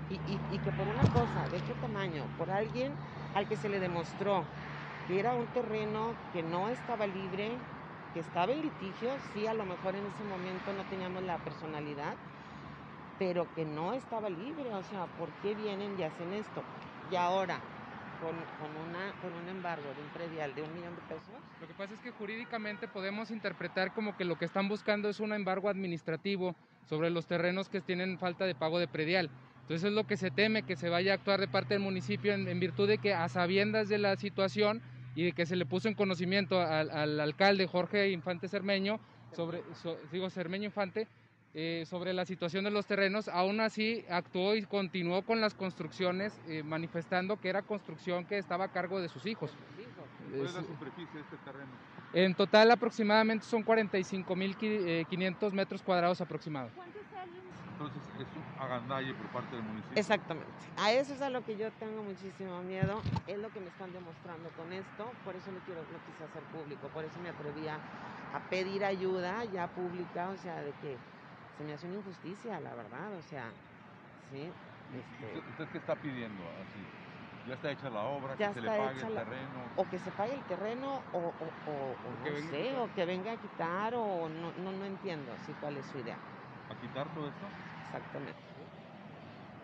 y, 0.10 0.16
y, 0.26 0.58
que 0.60 0.72
por 0.72 0.88
una 0.88 1.04
cosa 1.14 1.48
de 1.50 1.62
qué 1.62 1.74
tamaño, 1.76 2.26
por 2.38 2.50
alguien 2.50 2.94
al 3.36 3.48
que 3.48 3.56
se 3.56 3.70
le 3.70 3.80
demostró 3.80 4.44
que 5.08 5.20
era 5.20 5.34
un 5.34 5.46
terreno 5.48 6.16
que 6.34 6.44
no 6.44 6.68
estaba 6.68 7.06
libre, 7.08 7.58
que 8.14 8.20
estaba 8.20 8.52
en 8.52 8.62
litigio, 8.62 9.10
sí, 9.34 9.48
a 9.48 9.54
lo 9.54 9.66
mejor 9.66 9.96
en 9.96 10.06
ese 10.06 10.24
momento 10.24 10.74
no 10.74 10.84
teníamos 10.90 11.24
la 11.24 11.38
personalidad, 11.38 12.16
pero 13.18 13.48
que 13.54 13.66
no 13.66 13.94
estaba 13.94 14.30
libre, 14.30 14.74
o 14.74 14.84
sea, 14.84 15.06
¿por 15.18 15.30
qué 15.42 15.56
vienen 15.56 16.00
y 16.00 16.04
hacen 16.04 16.34
esto? 16.34 16.64
Y 17.12 17.16
ahora, 17.16 17.60
con, 18.22 18.36
una, 18.88 19.12
con 19.22 19.34
un 19.34 19.50
embargo 19.50 19.84
de 19.84 20.02
un 20.02 20.10
predial 20.10 20.54
de 20.54 20.62
un 20.62 20.74
millón 20.76 20.96
de 20.96 21.02
pesos. 21.02 21.34
Lo 21.60 21.68
que 21.68 21.74
pasa 21.74 21.94
es 21.94 22.00
que 22.02 22.12
jurídicamente 22.12 22.88
podemos 22.88 23.32
interpretar 23.32 23.94
como 23.94 24.16
que 24.16 24.26
lo 24.26 24.36
que 24.36 24.46
están 24.46 24.70
buscando 24.70 25.10
es 25.10 25.20
un 25.20 25.34
embargo 25.34 25.70
administrativo 25.70 26.56
sobre 26.88 27.10
los 27.10 27.26
terrenos 27.26 27.70
que 27.70 27.82
tienen 27.82 28.20
falta 28.20 28.46
de 28.46 28.56
pago 28.56 28.80
de 28.80 28.88
predial. 28.88 29.30
Entonces 29.62 29.90
es 29.90 29.94
lo 29.94 30.06
que 30.06 30.18
se 30.18 30.32
teme 30.32 30.64
que 30.64 30.76
se 30.76 30.90
vaya 30.90 31.14
a 31.14 31.16
actuar 31.16 31.40
de 31.40 31.48
parte 31.48 31.74
del 31.74 31.84
municipio 31.84 32.34
en, 32.34 32.48
en 32.48 32.60
virtud 32.60 32.88
de 32.88 32.98
que 32.98 33.14
a 33.14 33.28
sabiendas 33.30 33.90
de 33.90 33.98
la 33.98 34.16
situación 34.18 34.82
y 35.16 35.26
de 35.26 35.32
que 35.34 35.46
se 35.46 35.56
le 35.56 35.66
puso 35.66 35.88
en 35.88 35.94
conocimiento 35.94 36.60
al, 36.60 37.20
alcalde 37.20 37.68
Jorge 37.68 38.10
Infante 38.12 38.48
Cermeño, 38.48 39.00
sobre, 39.36 39.64
digo 40.12 40.30
Cermeño 40.30 40.66
Infante, 40.66 41.08
eh, 41.54 41.84
sobre 41.86 42.14
la 42.14 42.26
situación 42.26 42.64
de 42.64 42.72
los 42.72 42.86
terrenos, 42.86 43.28
aún 43.28 43.60
así 43.60 44.06
actuó 44.10 44.56
y 44.56 44.62
continuó 44.64 45.24
con 45.24 45.42
las 45.42 45.54
construcciones, 45.54 46.40
eh, 46.48 46.64
manifestando 46.64 47.36
que 47.42 47.50
era 47.50 47.62
construcción 47.62 48.26
que 48.26 48.38
estaba 48.38 48.66
a 48.66 48.72
cargo 48.72 49.02
de 49.02 49.10
sus 49.10 49.26
hijos. 49.26 49.52
¿Cuál 50.32 50.46
es 50.46 50.54
la 50.54 50.62
superficie 50.62 51.14
de 51.14 51.20
este 51.20 51.36
terreno? 51.44 51.72
En 52.14 52.36
total 52.36 52.72
aproximadamente 52.72 53.46
son 53.46 53.66
45.500 53.66 55.48
eh, 55.48 55.52
metros 55.52 55.82
cuadrados 55.82 56.22
aproximados. 56.22 56.72
Entonces 57.74 58.02
es 58.16 58.28
un 58.36 58.51
agandalle 58.66 59.14
por 59.16 59.30
parte 59.30 59.56
del 59.56 59.64
municipio. 59.64 60.00
Exactamente. 60.00 60.54
A 60.78 60.94
eso 60.94 61.14
es 61.14 61.22
a 61.22 61.30
lo 61.30 61.42
que 61.44 61.58
yo 61.58 61.72
tengo 61.72 62.04
muchísimo 62.04 62.62
miedo. 62.62 63.02
Es 63.26 63.38
lo 63.40 63.50
que 63.52 63.60
me 63.60 63.70
están 63.70 63.92
demostrando 63.92 64.52
con 64.52 64.72
esto. 64.72 65.16
Por 65.24 65.36
eso 65.36 65.52
lo, 65.52 65.62
quiero, 65.62 65.86
lo 65.86 66.00
quise 66.02 66.24
hacer 66.24 66.46
público. 66.46 66.90
Por 66.90 67.04
eso 67.06 67.20
me 67.20 67.30
atrevía 67.30 67.82
a 68.32 68.40
pedir 68.40 68.86
ayuda 68.86 69.44
ya 69.46 69.68
pública. 69.68 70.30
O 70.30 70.38
sea, 70.38 70.62
de 70.62 70.74
que 70.74 71.00
se 71.58 71.64
me 71.64 71.74
hace 71.74 71.88
una 71.88 71.96
injusticia, 71.96 72.60
la 72.60 72.76
verdad, 72.76 73.14
o 73.18 73.22
sea, 73.22 73.54
sí. 74.30 74.52
Este, 74.94 75.40
¿Usted 75.50 75.70
qué 75.70 75.78
está 75.78 75.96
pidiendo 75.96 76.50
así? 76.62 76.86
¿Ya 77.46 77.54
está 77.56 77.72
hecha 77.72 77.90
la 77.90 78.04
obra? 78.04 78.36
Ya 78.38 78.50
¿Que 78.50 78.54
se 78.56 78.62
le 78.62 78.68
pague 78.68 79.02
el 79.02 79.14
la- 79.14 79.24
terreno? 79.24 79.72
o 79.76 79.86
que 79.86 79.98
se 80.00 80.12
pague 80.12 80.34
el 80.34 80.44
terreno 80.44 81.04
o, 81.12 81.34
o, 81.40 81.54
o- 81.66 81.98
o 82.04 82.16
no 82.18 82.26
sé, 82.50 82.76
o 82.76 82.90
que 82.94 83.06
venga 83.06 83.32
a 83.32 83.38
quitar 83.38 83.94
o 83.96 84.28
no, 84.30 84.52
no, 84.54 84.72
no 84.72 84.86
entiendo 84.86 85.38
sí 85.38 85.56
cuál 85.56 85.78
es 85.78 85.88
su 85.88 85.98
idea. 85.98 86.20
¿A 86.70 86.76
quitar 86.76 87.12
todo 87.14 87.30
esto? 87.30 87.52
Exactamente. 87.92 88.40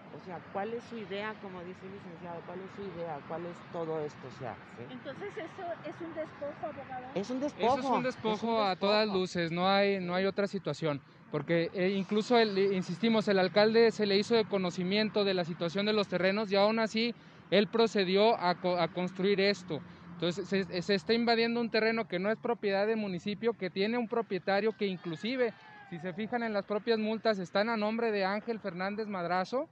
O 0.10 0.20
sea, 0.20 0.42
¿cuál 0.52 0.74
es 0.74 0.86
su 0.86 0.98
idea, 0.98 1.36
como 1.36 1.63
dice 1.63 1.86
el 1.86 1.92
licenciado? 1.94 2.42
¿Cuál 2.42 2.62
es 2.62 2.72
su 2.72 2.82
idea? 2.82 3.22
¿Cuál 3.28 3.46
es 3.46 3.68
todo 3.70 4.02
esto? 4.02 4.28
O 4.28 4.32
sea, 4.32 4.58
¿sí? 4.76 4.84
Entonces 4.90 5.34
eso 5.38 5.63
es 5.84 6.00
un 6.02 6.13
despojo, 6.13 6.66
abogado. 6.66 7.12
Es 7.13 7.30
un 7.30 7.40
despojo. 7.40 7.66
Eso 7.68 7.80
es 7.80 7.86
un 7.98 8.04
despojo 8.04 8.62
a 8.63 8.76
todas 8.78 9.08
luces, 9.08 9.52
no 9.52 9.68
hay, 9.70 10.00
no 10.00 10.16
hay 10.16 10.26
otra 10.26 10.48
situación. 10.48 11.02
Porque 11.30 11.70
eh, 11.74 11.90
incluso, 11.90 12.38
el- 12.38 12.58
insistimos, 12.58 13.28
el 13.28 13.38
alcalde 13.40 13.92
se 13.92 14.06
le 14.06 14.18
hizo 14.18 14.36
de 14.36 14.46
conocimiento 14.46 15.24
de 15.26 15.34
la 15.34 15.44
situación 15.46 15.86
de 15.86 15.94
los 15.94 16.08
terrenos 16.08 16.50
y 16.52 16.56
aún 16.56 16.80
así 16.80 17.13
él 17.50 17.68
procedió 17.70 18.40
a, 18.40 18.56
co- 18.56 18.78
a 18.78 18.88
construir 18.88 19.40
esto. 19.42 19.84
Entonces 20.12 20.48
se, 20.48 20.82
se 20.82 20.96
está 20.96 21.13
invadiendo 21.13 21.62
un 21.62 21.70
terreno 21.70 22.06
que 22.06 22.18
no 22.18 22.32
es 22.32 22.38
propiedad 22.40 22.88
del 22.88 22.98
municipio, 22.98 23.54
que 23.54 23.70
tiene 23.70 23.98
un 24.00 24.08
propietario 24.08 24.74
que 24.74 24.88
inclusive, 24.88 25.54
si 25.89 26.00
se 26.00 26.13
fijan 26.13 26.43
en 26.43 26.54
las 26.54 26.65
propias 26.65 27.00
multas, 27.00 27.39
están 27.39 27.69
a 27.69 27.78
nombre 27.78 28.12
de 28.12 28.26
Ángel 28.26 28.60
Fernández 28.60 29.08
Madrazo. 29.08 29.69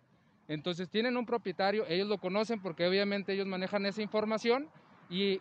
Entonces 0.48 0.90
tienen 0.90 1.18
un 1.18 1.26
propietario, 1.26 1.86
ellos 1.88 2.08
lo 2.08 2.20
conocen 2.20 2.62
porque 2.62 2.88
obviamente 2.88 3.34
ellos 3.34 3.48
manejan 3.48 3.86
esa 3.86 4.02
información 4.02 4.70
y, 5.10 5.40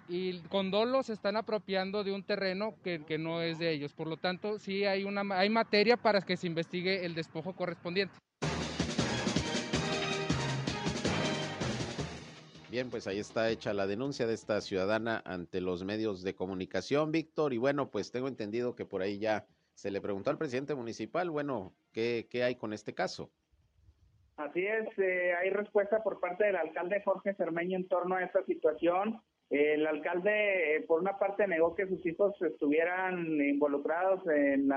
con 0.48 0.70
dolo 0.70 1.02
se 1.02 1.12
están 1.12 1.36
apropiando 1.36 2.04
de 2.04 2.12
un 2.12 2.22
terreno 2.22 2.74
que, 2.82 3.04
que 3.04 3.18
no 3.18 3.42
es 3.42 3.58
de 3.58 3.70
ellos. 3.70 3.92
Por 3.92 4.08
lo 4.08 4.16
tanto, 4.16 4.58
sí 4.58 4.84
hay, 4.84 5.04
una, 5.04 5.22
hay 5.38 5.50
materia 5.50 5.96
para 5.96 6.20
que 6.22 6.36
se 6.36 6.46
investigue 6.46 7.04
el 7.04 7.14
despojo 7.14 7.54
correspondiente. 7.54 8.14
Bien, 12.70 12.90
pues 12.90 13.06
ahí 13.06 13.20
está 13.20 13.50
hecha 13.50 13.72
la 13.72 13.86
denuncia 13.86 14.26
de 14.26 14.34
esta 14.34 14.60
ciudadana 14.60 15.22
ante 15.24 15.60
los 15.60 15.84
medios 15.84 16.22
de 16.22 16.34
comunicación, 16.34 17.12
Víctor. 17.12 17.52
Y 17.52 17.58
bueno, 17.58 17.90
pues 17.90 18.10
tengo 18.10 18.26
entendido 18.26 18.74
que 18.74 18.84
por 18.84 19.00
ahí 19.00 19.18
ya 19.18 19.46
se 19.74 19.90
le 19.90 20.00
preguntó 20.00 20.30
al 20.30 20.38
presidente 20.38 20.74
municipal, 20.74 21.30
bueno, 21.30 21.74
¿qué, 21.92 22.26
qué 22.30 22.44
hay 22.44 22.54
con 22.54 22.72
este 22.72 22.94
caso? 22.94 23.30
Así 24.36 24.66
es, 24.66 24.86
eh, 24.98 25.32
hay 25.32 25.50
respuesta 25.50 26.02
por 26.02 26.18
parte 26.18 26.44
del 26.44 26.56
alcalde 26.56 27.02
Jorge 27.04 27.34
Cermeño 27.34 27.76
en 27.76 27.86
torno 27.86 28.16
a 28.16 28.24
esta 28.24 28.44
situación. 28.44 29.20
El 29.48 29.86
alcalde, 29.86 30.76
eh, 30.76 30.80
por 30.80 31.00
una 31.00 31.18
parte, 31.18 31.46
negó 31.46 31.76
que 31.76 31.86
sus 31.86 32.04
hijos 32.04 32.34
estuvieran 32.42 33.40
involucrados 33.40 34.26
en, 34.26 34.72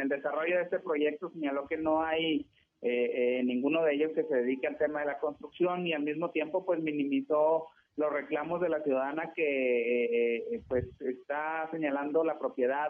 el 0.00 0.08
desarrollo 0.08 0.56
de 0.56 0.62
este 0.62 0.78
proyecto, 0.78 1.30
señaló 1.30 1.66
que 1.66 1.76
no 1.76 2.02
hay 2.02 2.46
eh, 2.80 3.42
ninguno 3.44 3.82
de 3.82 3.94
ellos 3.94 4.12
que 4.14 4.24
se 4.24 4.36
dedique 4.36 4.66
al 4.66 4.78
tema 4.78 5.00
de 5.00 5.06
la 5.06 5.18
construcción 5.18 5.86
y 5.86 5.92
al 5.92 6.02
mismo 6.02 6.30
tiempo, 6.30 6.64
pues 6.64 6.80
minimizó 6.80 7.66
los 7.96 8.10
reclamos 8.10 8.62
de 8.62 8.70
la 8.70 8.82
ciudadana 8.82 9.32
que 9.34 10.62
pues 10.68 10.86
está 11.00 11.68
señalando 11.70 12.24
la 12.24 12.38
propiedad 12.38 12.88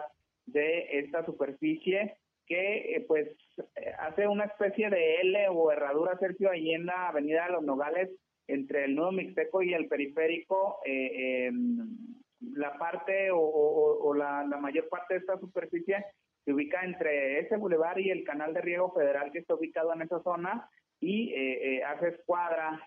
de 0.52 0.98
esta 1.00 1.24
superficie 1.24 2.16
que 2.46 2.96
eh, 2.96 3.04
pues 3.06 3.28
eh, 3.76 3.92
hace 4.00 4.26
una 4.26 4.44
especie 4.44 4.90
de 4.90 5.20
L 5.22 5.48
o 5.50 5.70
herradura, 5.70 6.18
Sergio, 6.18 6.50
ahí 6.50 6.72
en 6.72 6.86
la 6.86 7.08
avenida 7.08 7.46
de 7.46 7.52
los 7.52 7.62
Nogales, 7.64 8.10
entre 8.48 8.84
el 8.86 8.96
nudo 8.96 9.12
mixteco 9.12 9.62
y 9.62 9.72
el 9.74 9.86
periférico, 9.86 10.80
eh, 10.84 11.46
eh, 11.48 11.52
la 12.54 12.76
parte 12.78 13.30
o, 13.30 13.38
o- 13.38 14.08
o 14.08 14.14
la, 14.14 14.44
la 14.44 14.56
mayor 14.56 14.88
parte 14.88 15.14
de 15.14 15.20
esta 15.20 15.38
superficie 15.38 16.04
se 16.44 16.52
ubica 16.52 16.82
entre 16.84 17.38
ese 17.40 17.56
bulevar 17.56 18.00
y 18.00 18.10
el 18.10 18.24
canal 18.24 18.52
de 18.54 18.62
riego 18.62 18.92
federal 18.92 19.30
que 19.30 19.40
está 19.40 19.54
ubicado 19.54 19.92
en 19.94 20.02
esa 20.02 20.20
zona 20.22 20.68
y 21.00 21.32
eh, 21.32 21.76
eh, 21.76 21.84
hace 21.84 22.08
escuadra 22.08 22.82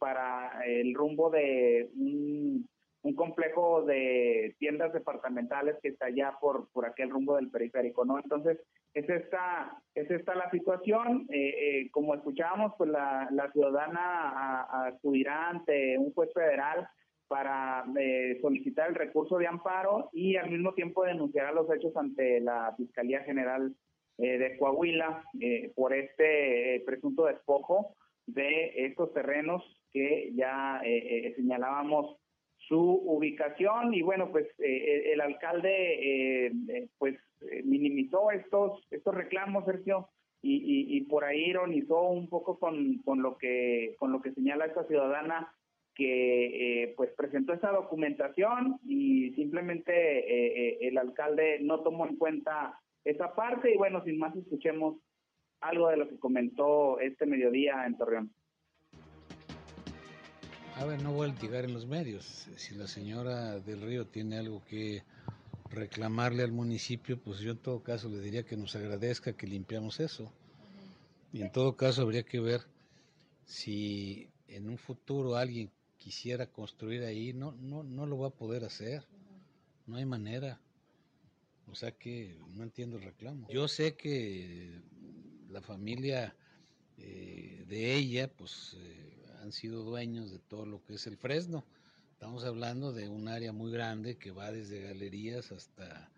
para 0.00 0.62
el 0.66 0.94
rumbo 0.94 1.30
de 1.30 1.88
un, 1.94 2.66
un 3.02 3.14
complejo 3.14 3.82
de 3.82 4.54
tiendas 4.58 4.92
departamentales 4.92 5.76
que 5.82 5.88
está 5.88 6.06
allá 6.06 6.36
por, 6.40 6.68
por 6.70 6.86
aquel 6.86 7.10
rumbo 7.10 7.36
del 7.36 7.50
periférico, 7.50 8.04
¿no? 8.04 8.18
Entonces, 8.18 8.58
es 8.94 9.08
esta, 9.08 9.82
es 9.94 10.10
esta 10.10 10.34
la 10.34 10.50
situación. 10.50 11.26
Eh, 11.30 11.54
eh, 11.58 11.90
como 11.90 12.14
escuchábamos, 12.14 12.72
pues 12.78 12.90
la, 12.90 13.28
la 13.32 13.50
ciudadana 13.52 14.66
acudirá 14.86 15.48
ante 15.50 15.98
un 15.98 16.12
juez 16.12 16.32
federal 16.32 16.88
para 17.28 17.84
eh, 17.98 18.38
solicitar 18.42 18.90
el 18.90 18.94
recurso 18.94 19.38
de 19.38 19.46
amparo 19.46 20.10
y 20.12 20.36
al 20.36 20.50
mismo 20.50 20.74
tiempo 20.74 21.04
denunciará 21.04 21.50
los 21.50 21.70
hechos 21.72 21.96
ante 21.96 22.40
la 22.40 22.74
Fiscalía 22.76 23.20
General 23.20 23.74
eh, 24.18 24.38
de 24.38 24.58
Coahuila 24.58 25.24
eh, 25.40 25.72
por 25.74 25.94
este 25.94 26.76
eh, 26.76 26.80
presunto 26.80 27.24
despojo 27.24 27.96
de 28.26 28.86
estos 28.86 29.12
terrenos 29.14 29.64
que 29.90 30.30
ya 30.34 30.80
señalábamos 31.36 32.18
su 32.72 33.02
ubicación 33.04 33.92
y 33.92 34.00
bueno 34.00 34.30
pues 34.32 34.46
eh, 34.58 35.12
el 35.12 35.20
alcalde 35.20 36.46
eh, 36.46 36.52
eh, 36.68 36.88
pues 36.96 37.16
eh, 37.42 37.62
minimizó 37.64 38.30
estos 38.30 38.80
estos 38.90 39.14
reclamos 39.14 39.66
Sergio 39.66 40.08
y, 40.40 40.96
y, 40.96 41.02
por 41.02 41.22
ahí 41.22 41.50
ironizó 41.50 42.00
un 42.08 42.28
poco 42.28 42.58
con, 42.58 42.98
con 43.04 43.22
lo 43.22 43.36
que 43.36 43.94
con 43.98 44.10
lo 44.10 44.22
que 44.22 44.32
señala 44.32 44.64
esta 44.64 44.84
ciudadana 44.84 45.52
que 45.94 46.82
eh, 46.82 46.94
pues 46.96 47.10
presentó 47.14 47.52
esta 47.52 47.70
documentación 47.70 48.80
y 48.86 49.32
simplemente 49.34 49.92
eh, 49.92 50.46
eh, 50.56 50.78
el 50.80 50.96
alcalde 50.96 51.58
no 51.60 51.80
tomó 51.80 52.06
en 52.06 52.16
cuenta 52.16 52.80
esa 53.04 53.34
parte 53.34 53.70
y 53.70 53.76
bueno 53.76 54.02
sin 54.02 54.18
más 54.18 54.34
escuchemos 54.34 54.96
algo 55.60 55.90
de 55.90 55.98
lo 55.98 56.08
que 56.08 56.18
comentó 56.18 56.98
este 57.00 57.26
mediodía 57.26 57.84
en 57.86 57.98
Torreón. 57.98 58.32
A 60.82 60.84
ver, 60.84 61.00
no 61.00 61.12
voy 61.12 61.28
a 61.28 61.32
litigar 61.32 61.64
en 61.64 61.74
los 61.74 61.86
medios. 61.86 62.48
Si 62.56 62.74
la 62.74 62.88
señora 62.88 63.60
del 63.60 63.82
Río 63.82 64.08
tiene 64.08 64.36
algo 64.36 64.64
que 64.64 65.04
reclamarle 65.70 66.42
al 66.42 66.50
municipio, 66.50 67.20
pues 67.22 67.38
yo 67.38 67.52
en 67.52 67.58
todo 67.58 67.84
caso 67.84 68.08
le 68.08 68.18
diría 68.18 68.42
que 68.42 68.56
nos 68.56 68.74
agradezca 68.74 69.32
que 69.32 69.46
limpiamos 69.46 70.00
eso. 70.00 70.32
Y 71.32 71.42
en 71.42 71.52
todo 71.52 71.76
caso 71.76 72.02
habría 72.02 72.24
que 72.24 72.40
ver 72.40 72.62
si 73.44 74.28
en 74.48 74.68
un 74.68 74.76
futuro 74.76 75.36
alguien 75.36 75.70
quisiera 75.98 76.48
construir 76.48 77.04
ahí, 77.04 77.32
no, 77.32 77.52
no, 77.52 77.84
no 77.84 78.04
lo 78.04 78.18
va 78.18 78.28
a 78.28 78.34
poder 78.34 78.64
hacer. 78.64 79.06
No 79.86 79.98
hay 79.98 80.04
manera. 80.04 80.60
O 81.68 81.76
sea 81.76 81.92
que 81.92 82.36
no 82.56 82.64
entiendo 82.64 82.96
el 82.96 83.04
reclamo. 83.04 83.46
Yo 83.50 83.68
sé 83.68 83.94
que 83.94 84.80
la 85.48 85.60
familia 85.60 86.34
eh, 86.98 87.64
de 87.68 87.94
ella, 87.94 88.26
pues 88.26 88.76
eh, 88.80 89.11
han 89.42 89.52
sido 89.52 89.82
dueños 89.82 90.30
de 90.30 90.38
todo 90.38 90.66
lo 90.66 90.82
que 90.84 90.94
es 90.94 91.06
el 91.06 91.16
Fresno. 91.16 91.64
Estamos 92.12 92.44
hablando 92.44 92.92
de 92.92 93.08
un 93.08 93.26
área 93.26 93.52
muy 93.52 93.72
grande 93.72 94.16
que 94.16 94.30
va 94.30 94.52
desde 94.52 94.82
galerías 94.82 95.50
hasta 95.50 96.10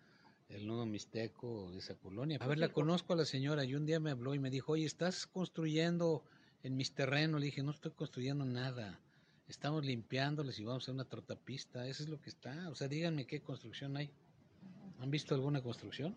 el 0.51 0.67
nudo 0.67 0.85
mixteco 0.85 1.71
de 1.73 1.79
esa 1.79 1.95
colonia. 1.95 2.39
A 2.43 2.47
ver, 2.47 2.59
la 2.59 2.69
conozco 2.69 3.15
a 3.15 3.17
la 3.17 3.25
señora 3.25 3.65
y 3.65 3.75
un 3.75 3.87
día 3.87 3.99
me 3.99 4.11
habló 4.11 4.35
y 4.35 4.39
me 4.39 4.51
dijo, 4.51 4.73
oye, 4.73 4.85
¿estás 4.85 5.27
construyendo 5.27 6.23
en 6.63 6.77
mis 6.77 6.93
terrenos? 6.93 7.41
Le 7.41 7.47
dije, 7.47 7.63
no 7.63 7.71
estoy 7.71 7.93
construyendo 7.93 8.45
nada. 8.45 9.01
Estamos 9.49 9.87
limpiándoles 9.87 10.59
y 10.59 10.65
vamos 10.65 10.83
a 10.83 10.85
hacer 10.85 10.95
una 10.95 11.09
trotapista. 11.09 11.87
Eso 11.87 12.03
es 12.03 12.11
lo 12.11 12.21
que 12.21 12.29
está. 12.29 12.69
O 12.69 12.75
sea, 12.75 12.89
díganme 12.89 13.27
qué 13.27 13.41
construcción 13.41 13.97
hay. 13.97 14.11
¿Han 14.99 15.11
visto 15.11 15.35
alguna 15.35 15.63
construcción? 15.63 16.15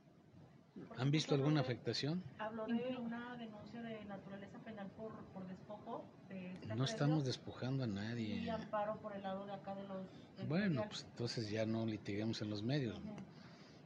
¿Han 0.98 1.12
visto 1.12 1.36
alguna 1.36 1.62
afectación? 1.62 2.24
Habló 2.40 2.66
de 2.66 2.98
una 2.98 3.36
denuncia 3.38 3.82
de 3.82 4.04
naturaleza 4.06 4.58
penal 4.60 4.88
por, 4.98 5.12
por 5.34 5.48
despojo. 5.48 6.06
De 6.30 6.52
este 6.54 6.76
No 6.76 6.86
estamos 6.86 7.26
despojando 7.26 7.84
a 7.84 7.88
nadie. 7.88 8.38
Y 8.38 8.50
amparo 8.50 8.98
por 8.98 9.16
el 9.16 9.22
lado 9.22 9.46
de 9.46 9.54
acá 9.54 9.76
de 9.76 9.88
los. 9.88 10.48
Bueno, 10.48 10.86
pues 10.88 11.06
entonces 11.10 11.50
ya 11.50 11.66
no 11.66 11.86
litiguemos 11.86 12.42
en 12.42 12.50
los 12.50 12.63
medios. 12.63 13.00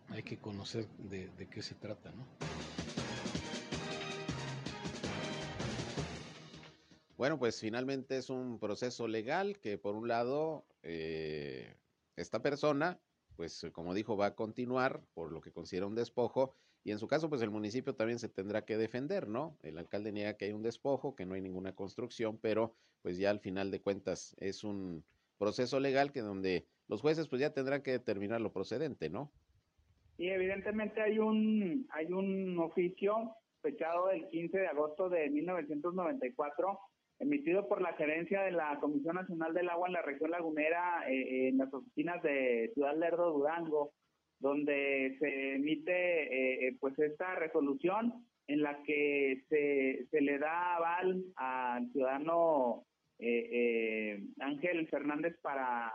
Hay 0.09 0.23
que 0.23 0.37
conocer 0.37 0.87
de, 1.09 1.29
de 1.37 1.47
qué 1.47 1.61
se 1.61 1.75
trata, 1.75 2.11
¿no? 2.11 2.25
Bueno, 7.21 7.37
pues 7.37 7.59
finalmente 7.59 8.17
es 8.17 8.31
un 8.31 8.57
proceso 8.57 9.07
legal 9.07 9.59
que 9.59 9.77
por 9.77 9.93
un 9.93 10.07
lado 10.07 10.65
eh, 10.81 11.75
esta 12.15 12.41
persona, 12.41 12.99
pues 13.35 13.67
como 13.73 13.93
dijo, 13.93 14.17
va 14.17 14.25
a 14.25 14.35
continuar 14.35 15.03
por 15.13 15.31
lo 15.31 15.39
que 15.39 15.51
considera 15.51 15.85
un 15.85 15.93
despojo 15.93 16.55
y 16.83 16.91
en 16.91 16.99
su 16.99 17.07
caso, 17.07 17.29
pues 17.29 17.41
el 17.41 17.51
municipio 17.51 17.93
también 17.93 18.19
se 18.19 18.29
tendrá 18.29 18.65
que 18.65 18.77
defender, 18.77 19.27
¿no? 19.27 19.55
El 19.61 19.77
alcalde 19.77 20.11
niega 20.11 20.35
que 20.35 20.45
hay 20.45 20.53
un 20.53 20.63
despojo, 20.63 21.15
que 21.15 21.25
no 21.25 21.35
hay 21.35 21.41
ninguna 21.41 21.73
construcción, 21.73 22.39
pero 22.41 22.73
pues 23.03 23.17
ya 23.17 23.29
al 23.29 23.39
final 23.39 23.69
de 23.69 23.81
cuentas 23.81 24.35
es 24.39 24.63
un 24.63 25.03
proceso 25.37 25.79
legal 25.79 26.11
que 26.11 26.21
donde 26.21 26.65
los 26.87 27.01
jueces 27.01 27.27
pues 27.27 27.39
ya 27.39 27.53
tendrán 27.53 27.83
que 27.83 27.91
determinar 27.91 28.41
lo 28.41 28.51
procedente, 28.51 29.09
¿no? 29.09 29.31
Y 30.17 30.29
evidentemente 30.29 31.01
hay 31.01 31.19
un 31.19 31.87
hay 31.91 32.11
un 32.11 32.57
oficio 32.59 33.35
fechado 33.61 34.09
el 34.09 34.27
15 34.29 34.57
de 34.57 34.67
agosto 34.67 35.09
de 35.09 35.29
1994 35.29 36.79
emitido 37.19 37.67
por 37.67 37.81
la 37.81 37.93
gerencia 37.93 38.41
de 38.41 38.51
la 38.51 38.79
Comisión 38.79 39.15
Nacional 39.15 39.53
del 39.53 39.69
Agua 39.69 39.87
en 39.87 39.93
la 39.93 40.01
región 40.01 40.31
lagunera 40.31 41.07
eh, 41.07 41.49
en 41.49 41.59
las 41.59 41.71
oficinas 41.71 42.21
de 42.23 42.71
Ciudad 42.73 42.97
Lerdo 42.97 43.31
Durango 43.31 43.93
donde 44.41 45.15
se 45.19 45.55
emite 45.55 46.23
eh, 46.23 46.67
eh, 46.67 46.77
pues 46.79 46.97
esta 46.99 47.35
resolución 47.35 48.25
en 48.47 48.61
la 48.61 48.81
que 48.83 49.43
se, 49.47 50.07
se 50.09 50.21
le 50.21 50.39
da 50.39 50.75
aval 50.75 51.23
al 51.35 51.89
ciudadano 51.91 52.85
eh, 53.19 53.49
eh, 53.51 54.23
Ángel 54.39 54.87
Fernández 54.89 55.37
para 55.41 55.93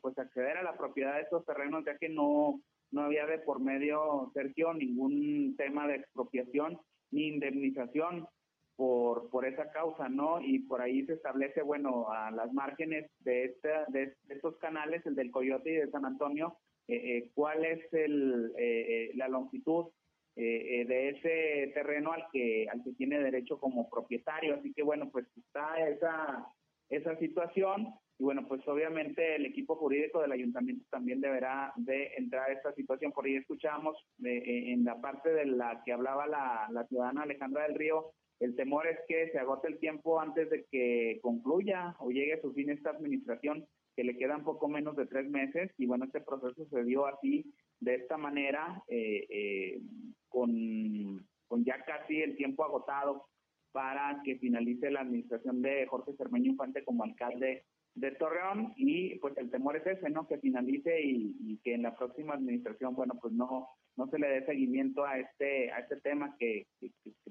pues 0.00 0.16
acceder 0.16 0.56
a 0.58 0.62
la 0.62 0.76
propiedad 0.76 1.16
de 1.16 1.22
estos 1.22 1.44
terrenos, 1.44 1.84
ya 1.84 1.98
que 1.98 2.08
no, 2.08 2.60
no 2.92 3.02
había 3.02 3.26
de 3.26 3.38
por 3.38 3.60
medio, 3.60 4.30
Sergio, 4.32 4.72
ningún 4.72 5.56
tema 5.56 5.88
de 5.88 5.96
expropiación 5.96 6.78
ni 7.10 7.26
indemnización 7.26 8.28
por, 8.76 9.28
por 9.30 9.44
esa 9.44 9.72
causa, 9.72 10.08
¿no? 10.08 10.40
Y 10.40 10.60
por 10.60 10.80
ahí 10.80 11.04
se 11.04 11.14
establece, 11.14 11.62
bueno, 11.62 12.12
a 12.12 12.30
las 12.30 12.52
márgenes 12.52 13.10
de, 13.18 13.46
esta, 13.46 13.84
de, 13.88 14.14
estos 14.28 14.56
canales, 14.58 15.04
el 15.04 15.16
del 15.16 15.32
Coyote 15.32 15.72
y 15.72 15.76
de 15.78 15.90
San 15.90 16.04
Antonio, 16.04 16.56
eh, 16.88 17.18
eh, 17.18 17.30
cuál 17.34 17.64
es 17.64 17.92
el, 17.92 18.52
eh, 18.58 19.12
la 19.14 19.28
longitud 19.28 19.86
de 20.34 21.08
ese 21.08 21.72
terreno 21.74 22.12
al 22.12 22.26
que, 22.32 22.68
al 22.70 22.84
que 22.84 22.92
tiene 22.92 23.18
derecho 23.18 23.58
como 23.58 23.90
propietario. 23.90 24.54
Así 24.54 24.72
que, 24.72 24.84
bueno, 24.84 25.10
pues 25.10 25.26
está 25.36 25.88
esa, 25.88 26.46
esa 26.88 27.18
situación. 27.18 27.88
Y 28.20 28.22
bueno, 28.22 28.46
pues 28.46 28.66
obviamente 28.68 29.34
el 29.34 29.46
equipo 29.46 29.74
jurídico 29.74 30.20
del 30.20 30.30
ayuntamiento 30.30 30.84
también 30.90 31.20
deberá 31.20 31.72
de 31.74 32.12
entrar 32.16 32.48
a 32.48 32.52
esta 32.52 32.72
situación. 32.74 33.10
Por 33.10 33.26
ahí 33.26 33.34
escuchamos 33.34 33.96
en 34.22 34.84
la 34.84 35.00
parte 35.00 35.28
de 35.30 35.46
la 35.46 35.82
que 35.84 35.92
hablaba 35.92 36.28
la, 36.28 36.68
la 36.70 36.86
ciudadana 36.86 37.22
Alejandra 37.22 37.64
del 37.64 37.74
Río, 37.74 38.12
el 38.40 38.54
temor 38.54 38.86
es 38.86 38.98
que 39.08 39.30
se 39.30 39.38
agote 39.38 39.68
el 39.68 39.78
tiempo 39.78 40.20
antes 40.20 40.48
de 40.50 40.64
que 40.70 41.18
concluya 41.22 41.96
o 41.98 42.10
llegue 42.10 42.34
a 42.34 42.40
su 42.40 42.52
fin 42.52 42.70
esta 42.70 42.90
administración, 42.90 43.66
que 43.98 44.04
le 44.04 44.16
quedan 44.16 44.44
poco 44.44 44.68
menos 44.68 44.94
de 44.94 45.06
tres 45.06 45.28
meses. 45.28 45.72
Y 45.76 45.86
bueno, 45.86 46.04
este 46.04 46.20
proceso 46.20 46.64
se 46.70 46.84
dio 46.84 47.06
así, 47.06 47.52
de 47.80 47.96
esta 47.96 48.16
manera, 48.16 48.80
eh, 48.86 49.26
eh, 49.28 49.80
con, 50.28 51.26
con 51.48 51.64
ya 51.64 51.82
casi 51.84 52.22
el 52.22 52.36
tiempo 52.36 52.62
agotado 52.62 53.26
para 53.72 54.20
que 54.24 54.38
finalice 54.38 54.92
la 54.92 55.00
administración 55.00 55.62
de 55.62 55.84
Jorge 55.88 56.12
Cermeño 56.12 56.52
Infante 56.52 56.84
como 56.84 57.02
alcalde 57.02 57.64
de 57.96 58.12
Torreón 58.12 58.72
y 58.76 59.16
pues 59.16 59.36
el 59.36 59.50
temor 59.50 59.74
es 59.74 59.86
ese, 59.88 60.10
¿no? 60.10 60.28
Que 60.28 60.38
finalice 60.38 61.00
y, 61.02 61.58
que 61.64 61.74
en 61.74 61.82
la 61.82 61.96
próxima 61.96 62.34
administración, 62.34 62.94
bueno, 62.94 63.14
pues 63.20 63.32
no 63.34 63.68
no 63.96 64.06
se 64.10 64.20
le 64.20 64.28
dé 64.28 64.46
seguimiento 64.46 65.04
a 65.04 65.18
este 65.18 65.72
a 65.72 65.80
este 65.80 66.00
tema 66.02 66.36
que, 66.38 66.68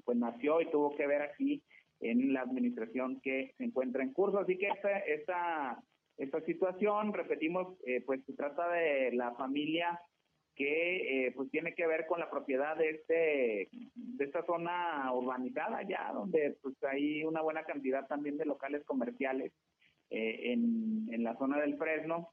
pues 0.03 0.17
nació 0.17 0.60
y 0.60 0.69
tuvo 0.69 0.97
que 0.97 1.08
ver 1.08 1.21
aquí 1.21 1.63
en 2.01 2.34
la 2.34 2.41
administración 2.41 3.21
que 3.21 3.53
se 3.58 3.63
encuentra 3.63 4.03
en 4.03 4.12
curso. 4.12 4.39
Así 4.39 4.58
que 4.58 4.67
esta 4.67 4.99
esta, 4.99 5.82
esta 6.17 6.41
situación, 6.41 7.13
repetimos, 7.13 7.77
eh, 7.86 8.01
pues 8.06 8.23
se 8.25 8.34
trata 8.34 8.69
de 8.69 9.12
la 9.13 9.34
familia 9.36 9.99
que 10.58 11.27
eh, 11.27 11.32
pues 11.34 11.51
tiene 11.51 11.75
que 11.75 11.86
ver 11.86 12.08
con 12.08 12.19
la 12.19 12.32
propiedad 12.32 12.75
de 12.75 12.89
este 12.89 13.69
de 13.93 14.25
esta 14.25 14.43
zona 14.43 15.13
urbanizada 15.13 15.84
ya 15.84 16.12
donde 16.12 16.58
pues 16.63 16.75
hay 16.84 17.23
una 17.23 17.41
buena 17.41 17.63
cantidad 17.63 18.08
también 18.08 18.38
de 18.38 18.45
locales 18.45 18.84
comerciales 18.84 19.53
eh, 20.10 20.53
en, 20.53 21.08
en, 21.12 21.23
la 21.23 21.38
zona 21.38 21.60
del 21.60 21.77
Fresno 21.77 22.30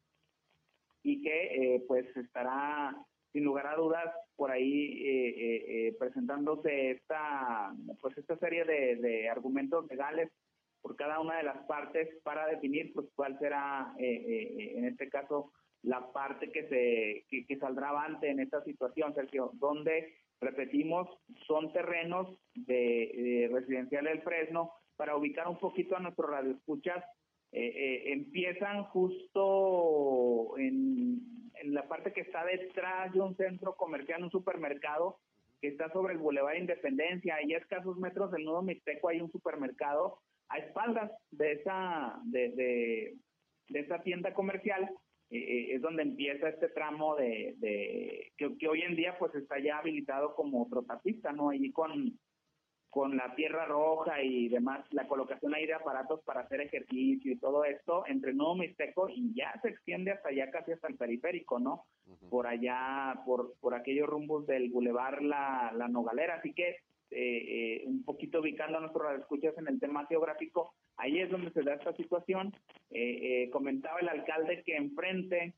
y 1.03 1.21
que 1.23 1.75
eh, 1.75 1.85
pues 1.87 2.07
estará 2.17 2.97
sin 3.33 3.45
lugar 3.45 3.67
a 3.67 3.77
dudas 3.77 4.15
por 4.37 4.51
ahí 4.51 5.03
eh, 5.05 5.95
presentándose 5.99 6.93
esta 6.93 7.75
pues 8.01 8.17
esta 8.17 8.39
serie 8.39 8.65
de, 8.65 8.97
de, 8.97 9.29
argumentos 9.29 9.87
legales 9.89 10.31
por 10.85 10.97
cada 10.97 11.19
una 11.19 11.39
de 11.39 11.45
las 11.45 11.65
partes 11.67 12.09
para 12.23 12.47
definir 12.47 12.93
pues 12.93 13.07
cuál 13.15 13.39
será 13.39 13.95
en 13.97 14.85
este 14.85 15.09
caso 15.09 15.51
la 15.83 16.13
parte 16.13 16.53
que 16.53 16.69
se 16.69 17.25
que, 17.31 17.47
que 17.47 17.59
saldrá 17.59 17.89
avante 17.89 18.29
en 18.29 18.41
esta 18.41 18.63
situación 18.65 19.15
Sergio 19.15 19.53
donde 19.55 20.15
repetimos 20.43 21.09
son 21.47 21.73
terrenos 21.73 22.37
de, 22.55 22.75
de 22.75 23.51
residencial 23.51 24.05
del 24.05 24.21
Fresno. 24.21 24.73
Para 24.97 25.17
ubicar 25.17 25.49
un 25.49 25.59
poquito 25.59 25.97
a 25.97 26.01
nuestros 26.01 26.31
radioescuchas 26.31 27.03
eh, 27.57 27.67
eh, 27.67 28.13
empiezan 28.13 28.83
justo 28.87 30.59
en, 30.59 31.21
la 31.67 31.87
parte 31.87 32.13
que 32.13 32.23
está 32.23 32.45
detrás 32.45 33.13
de 33.13 33.21
un 33.21 33.37
centro 33.37 33.77
comercial, 33.77 34.25
un 34.25 34.31
supermercado, 34.31 35.19
que 35.61 35.69
está 35.69 35.89
sobre 35.93 36.15
el 36.15 36.19
Boulevard 36.19 36.57
Independencia, 36.57 37.37
ahí 37.37 37.55
a 37.55 37.59
escasos 37.59 37.97
metros 37.97 38.33
del 38.33 38.45
nudo 38.45 38.63
Mixteco 38.63 39.09
hay 39.09 39.21
un 39.21 39.31
supermercado 39.31 40.19
a 40.55 40.59
espaldas 40.59 41.11
de 41.33 41.53
esa, 41.53 42.21
de, 42.25 42.51
de, 43.69 43.81
esa 43.81 44.03
tienda 44.03 44.33
comercial, 44.33 44.89
eh, 45.31 45.75
es 45.75 45.83
donde 45.83 46.03
empieza 46.03 46.49
este 46.49 46.69
tramo 46.69 47.17
de, 47.17 47.55
de 47.59 48.33
que, 48.37 48.57
que, 48.57 48.69
hoy 48.69 48.83
en 48.83 48.95
día 48.95 49.19
pues 49.19 49.35
está 49.35 49.59
ya 49.59 49.79
habilitado 49.79 50.35
como 50.37 50.69
trotapista, 50.69 51.33
¿no? 51.33 51.51
Allí 51.51 51.73
con, 51.73 52.17
con 52.89 53.17
la 53.17 53.35
tierra 53.35 53.67
roja 53.67 54.23
y 54.23 54.49
demás, 54.49 54.87
la 54.93 55.09
colocación 55.09 55.53
ahí 55.55 55.67
de 55.67 55.75
aparatos 55.75 56.21
para 56.23 56.43
hacer 56.43 56.61
ejercicio 56.61 57.33
y 57.33 57.39
todo 57.39 57.65
esto, 57.65 58.05
entre 58.07 58.33
Nuevo 58.33 58.55
Mixteco 58.55 59.09
y 59.09 59.35
ya 59.35 59.53
se 59.61 59.71
extiende 59.71 60.13
hasta 60.13 60.29
allá 60.29 60.53
casi 60.53 60.71
hasta 60.71 60.87
el 60.87 60.97
periférico, 60.97 61.59
¿no? 61.59 61.87
Por 62.31 62.47
allá, 62.47 63.23
por, 63.27 63.55
por 63.59 63.75
aquellos 63.75 64.09
rumbos 64.09 64.47
del 64.47 64.71
bulevar 64.71 65.21
La, 65.21 65.73
la 65.75 65.89
Nogalera. 65.89 66.37
Así 66.37 66.55
que 66.55 66.77
eh, 67.11 67.83
eh, 67.83 67.83
un 67.87 68.05
poquito 68.05 68.41
ubicando 68.41 68.79
a 68.79 68.81
nuestros 68.81 69.21
escuchas 69.21 69.57
en 69.59 69.69
el 69.69 69.81
tema 69.81 70.07
geográfico, 70.07 70.75
ahí 70.97 71.21
es 71.21 71.31
donde 71.31 71.53
se 71.53 71.63
da 71.63 71.75
esta 71.75 71.95
situación. 71.95 72.53
Eh, 72.91 73.49
comentaba 73.53 74.01
el 74.01 74.09
alcalde 74.09 74.63
que 74.65 74.77
enfrente 74.77 75.55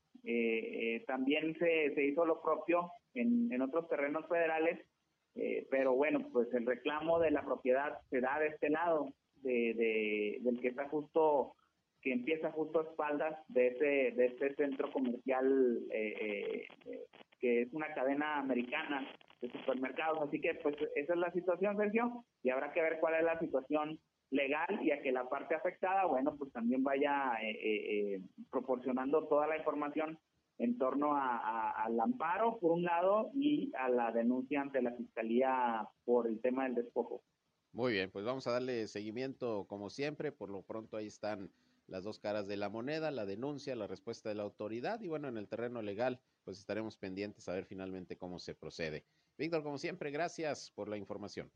también 1.05 1.57
se, 1.57 1.93
se 1.95 2.03
hizo 2.03 2.25
lo 2.25 2.41
propio 2.41 2.91
en, 3.13 3.49
en 3.51 3.61
otros 3.61 3.87
terrenos 3.87 4.27
federales 4.27 4.85
eh, 5.37 5.67
pero 5.69 5.93
bueno, 5.93 6.27
pues 6.33 6.51
el 6.53 6.65
reclamo 6.65 7.19
de 7.19 7.29
la 7.29 7.43
propiedad 7.43 7.99
se 8.09 8.21
da 8.21 8.39
de 8.39 8.47
este 8.47 8.69
lado, 8.69 9.13
de, 9.43 10.39
del 10.41 10.59
que 10.59 10.69
está 10.69 10.89
justo, 10.89 11.53
que 12.01 12.11
empieza 12.11 12.51
justo 12.51 12.79
a 12.79 12.83
espaldas 12.83 13.37
de 13.47 13.67
ese, 13.67 14.15
de 14.15 14.25
este 14.25 14.55
centro 14.55 14.91
comercial 14.91 15.83
eh, 15.91 16.65
eh, 16.85 17.05
que 17.39 17.61
es 17.61 17.73
una 17.73 17.93
cadena 17.93 18.39
americana 18.39 19.07
de 19.41 19.51
supermercados. 19.51 20.19
Así 20.21 20.41
que 20.41 20.55
pues 20.55 20.75
esa 20.95 21.13
es 21.13 21.19
la 21.19 21.31
situación, 21.31 21.77
Sergio, 21.77 22.25
y 22.43 22.49
habrá 22.49 22.71
que 22.73 22.81
ver 22.81 22.99
cuál 22.99 23.15
es 23.15 23.23
la 23.23 23.39
situación 23.39 23.99
legal 24.29 24.79
y 24.81 24.91
a 24.91 25.01
que 25.01 25.11
la 25.11 25.29
parte 25.29 25.55
afectada, 25.55 26.05
bueno, 26.05 26.35
pues 26.37 26.51
también 26.51 26.83
vaya 26.83 27.33
proporcionando 28.49 29.27
toda 29.27 29.47
la 29.47 29.57
información 29.57 30.19
en 30.57 30.77
torno 30.77 31.15
al 31.15 31.99
amparo, 31.99 32.57
por 32.57 32.71
un 32.71 32.83
lado, 32.83 33.29
y 33.35 33.71
a 33.77 33.89
la 33.89 34.11
denuncia 34.11 34.59
ante 34.59 34.81
la 34.81 34.91
Fiscalía 34.93 35.87
por 36.03 36.27
el 36.27 36.41
tema 36.41 36.63
del 36.63 36.75
despojo. 36.75 37.21
Muy 37.73 37.93
bien, 37.93 38.09
pues 38.09 38.25
vamos 38.25 38.47
a 38.47 38.51
darle 38.51 38.87
seguimiento 38.87 39.65
como 39.67 39.91
siempre. 39.91 40.31
Por 40.31 40.49
lo 40.49 40.63
pronto 40.63 40.97
ahí 40.97 41.05
están 41.05 41.51
las 41.85 42.03
dos 42.03 42.17
caras 42.17 42.47
de 42.47 42.57
la 42.57 42.69
moneda, 42.69 43.11
la 43.11 43.25
denuncia, 43.25 43.75
la 43.75 43.85
respuesta 43.85 44.29
de 44.29 44.35
la 44.35 44.43
autoridad 44.43 44.99
y 45.01 45.07
bueno, 45.07 45.27
en 45.27 45.37
el 45.37 45.47
terreno 45.47 45.81
legal, 45.81 46.19
pues 46.43 46.57
estaremos 46.57 46.97
pendientes 46.97 47.47
a 47.47 47.53
ver 47.53 47.65
finalmente 47.65 48.17
cómo 48.17 48.39
se 48.39 48.55
procede. 48.55 49.05
Víctor, 49.37 49.63
como 49.63 49.77
siempre, 49.77 50.09
gracias 50.09 50.71
por 50.71 50.89
la 50.89 50.97
información. 50.97 51.51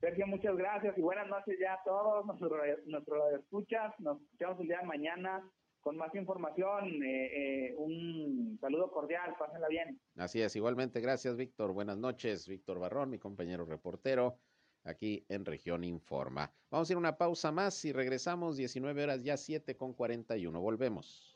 Sergio, 0.00 0.26
muchas 0.26 0.56
gracias 0.56 0.98
y 0.98 1.00
buenas 1.00 1.28
noches 1.28 1.56
ya 1.58 1.74
a 1.74 1.82
todos 1.84 2.26
nuestros 2.26 2.52
nuestro 2.86 3.30
escuchas. 3.36 3.94
Nos 3.98 4.20
escuchamos 4.20 4.60
el 4.60 4.68
día 4.68 4.80
de 4.80 4.86
mañana 4.86 5.50
con 5.80 5.96
más 5.96 6.14
información. 6.14 7.02
Eh, 7.02 7.68
eh, 7.68 7.74
un 7.78 8.58
saludo 8.60 8.90
cordial, 8.90 9.36
pásenla 9.38 9.68
bien. 9.68 10.00
Así 10.16 10.42
es, 10.42 10.54
igualmente, 10.56 11.00
gracias 11.00 11.36
Víctor. 11.36 11.72
Buenas 11.72 11.96
noches, 11.96 12.46
Víctor 12.48 12.78
Barrón, 12.78 13.10
mi 13.10 13.18
compañero 13.18 13.64
reportero 13.64 14.38
aquí 14.82 15.24
en 15.28 15.44
Región 15.44 15.84
Informa. 15.84 16.52
Vamos 16.70 16.90
a 16.90 16.92
ir 16.92 16.96
a 16.96 16.98
una 16.98 17.16
pausa 17.16 17.52
más 17.52 17.84
y 17.84 17.92
regresamos 17.92 18.56
19 18.56 19.04
horas 19.04 19.22
ya 19.22 19.36
7 19.36 19.76
con 19.76 19.94
41. 19.94 20.60
Volvemos. 20.60 21.35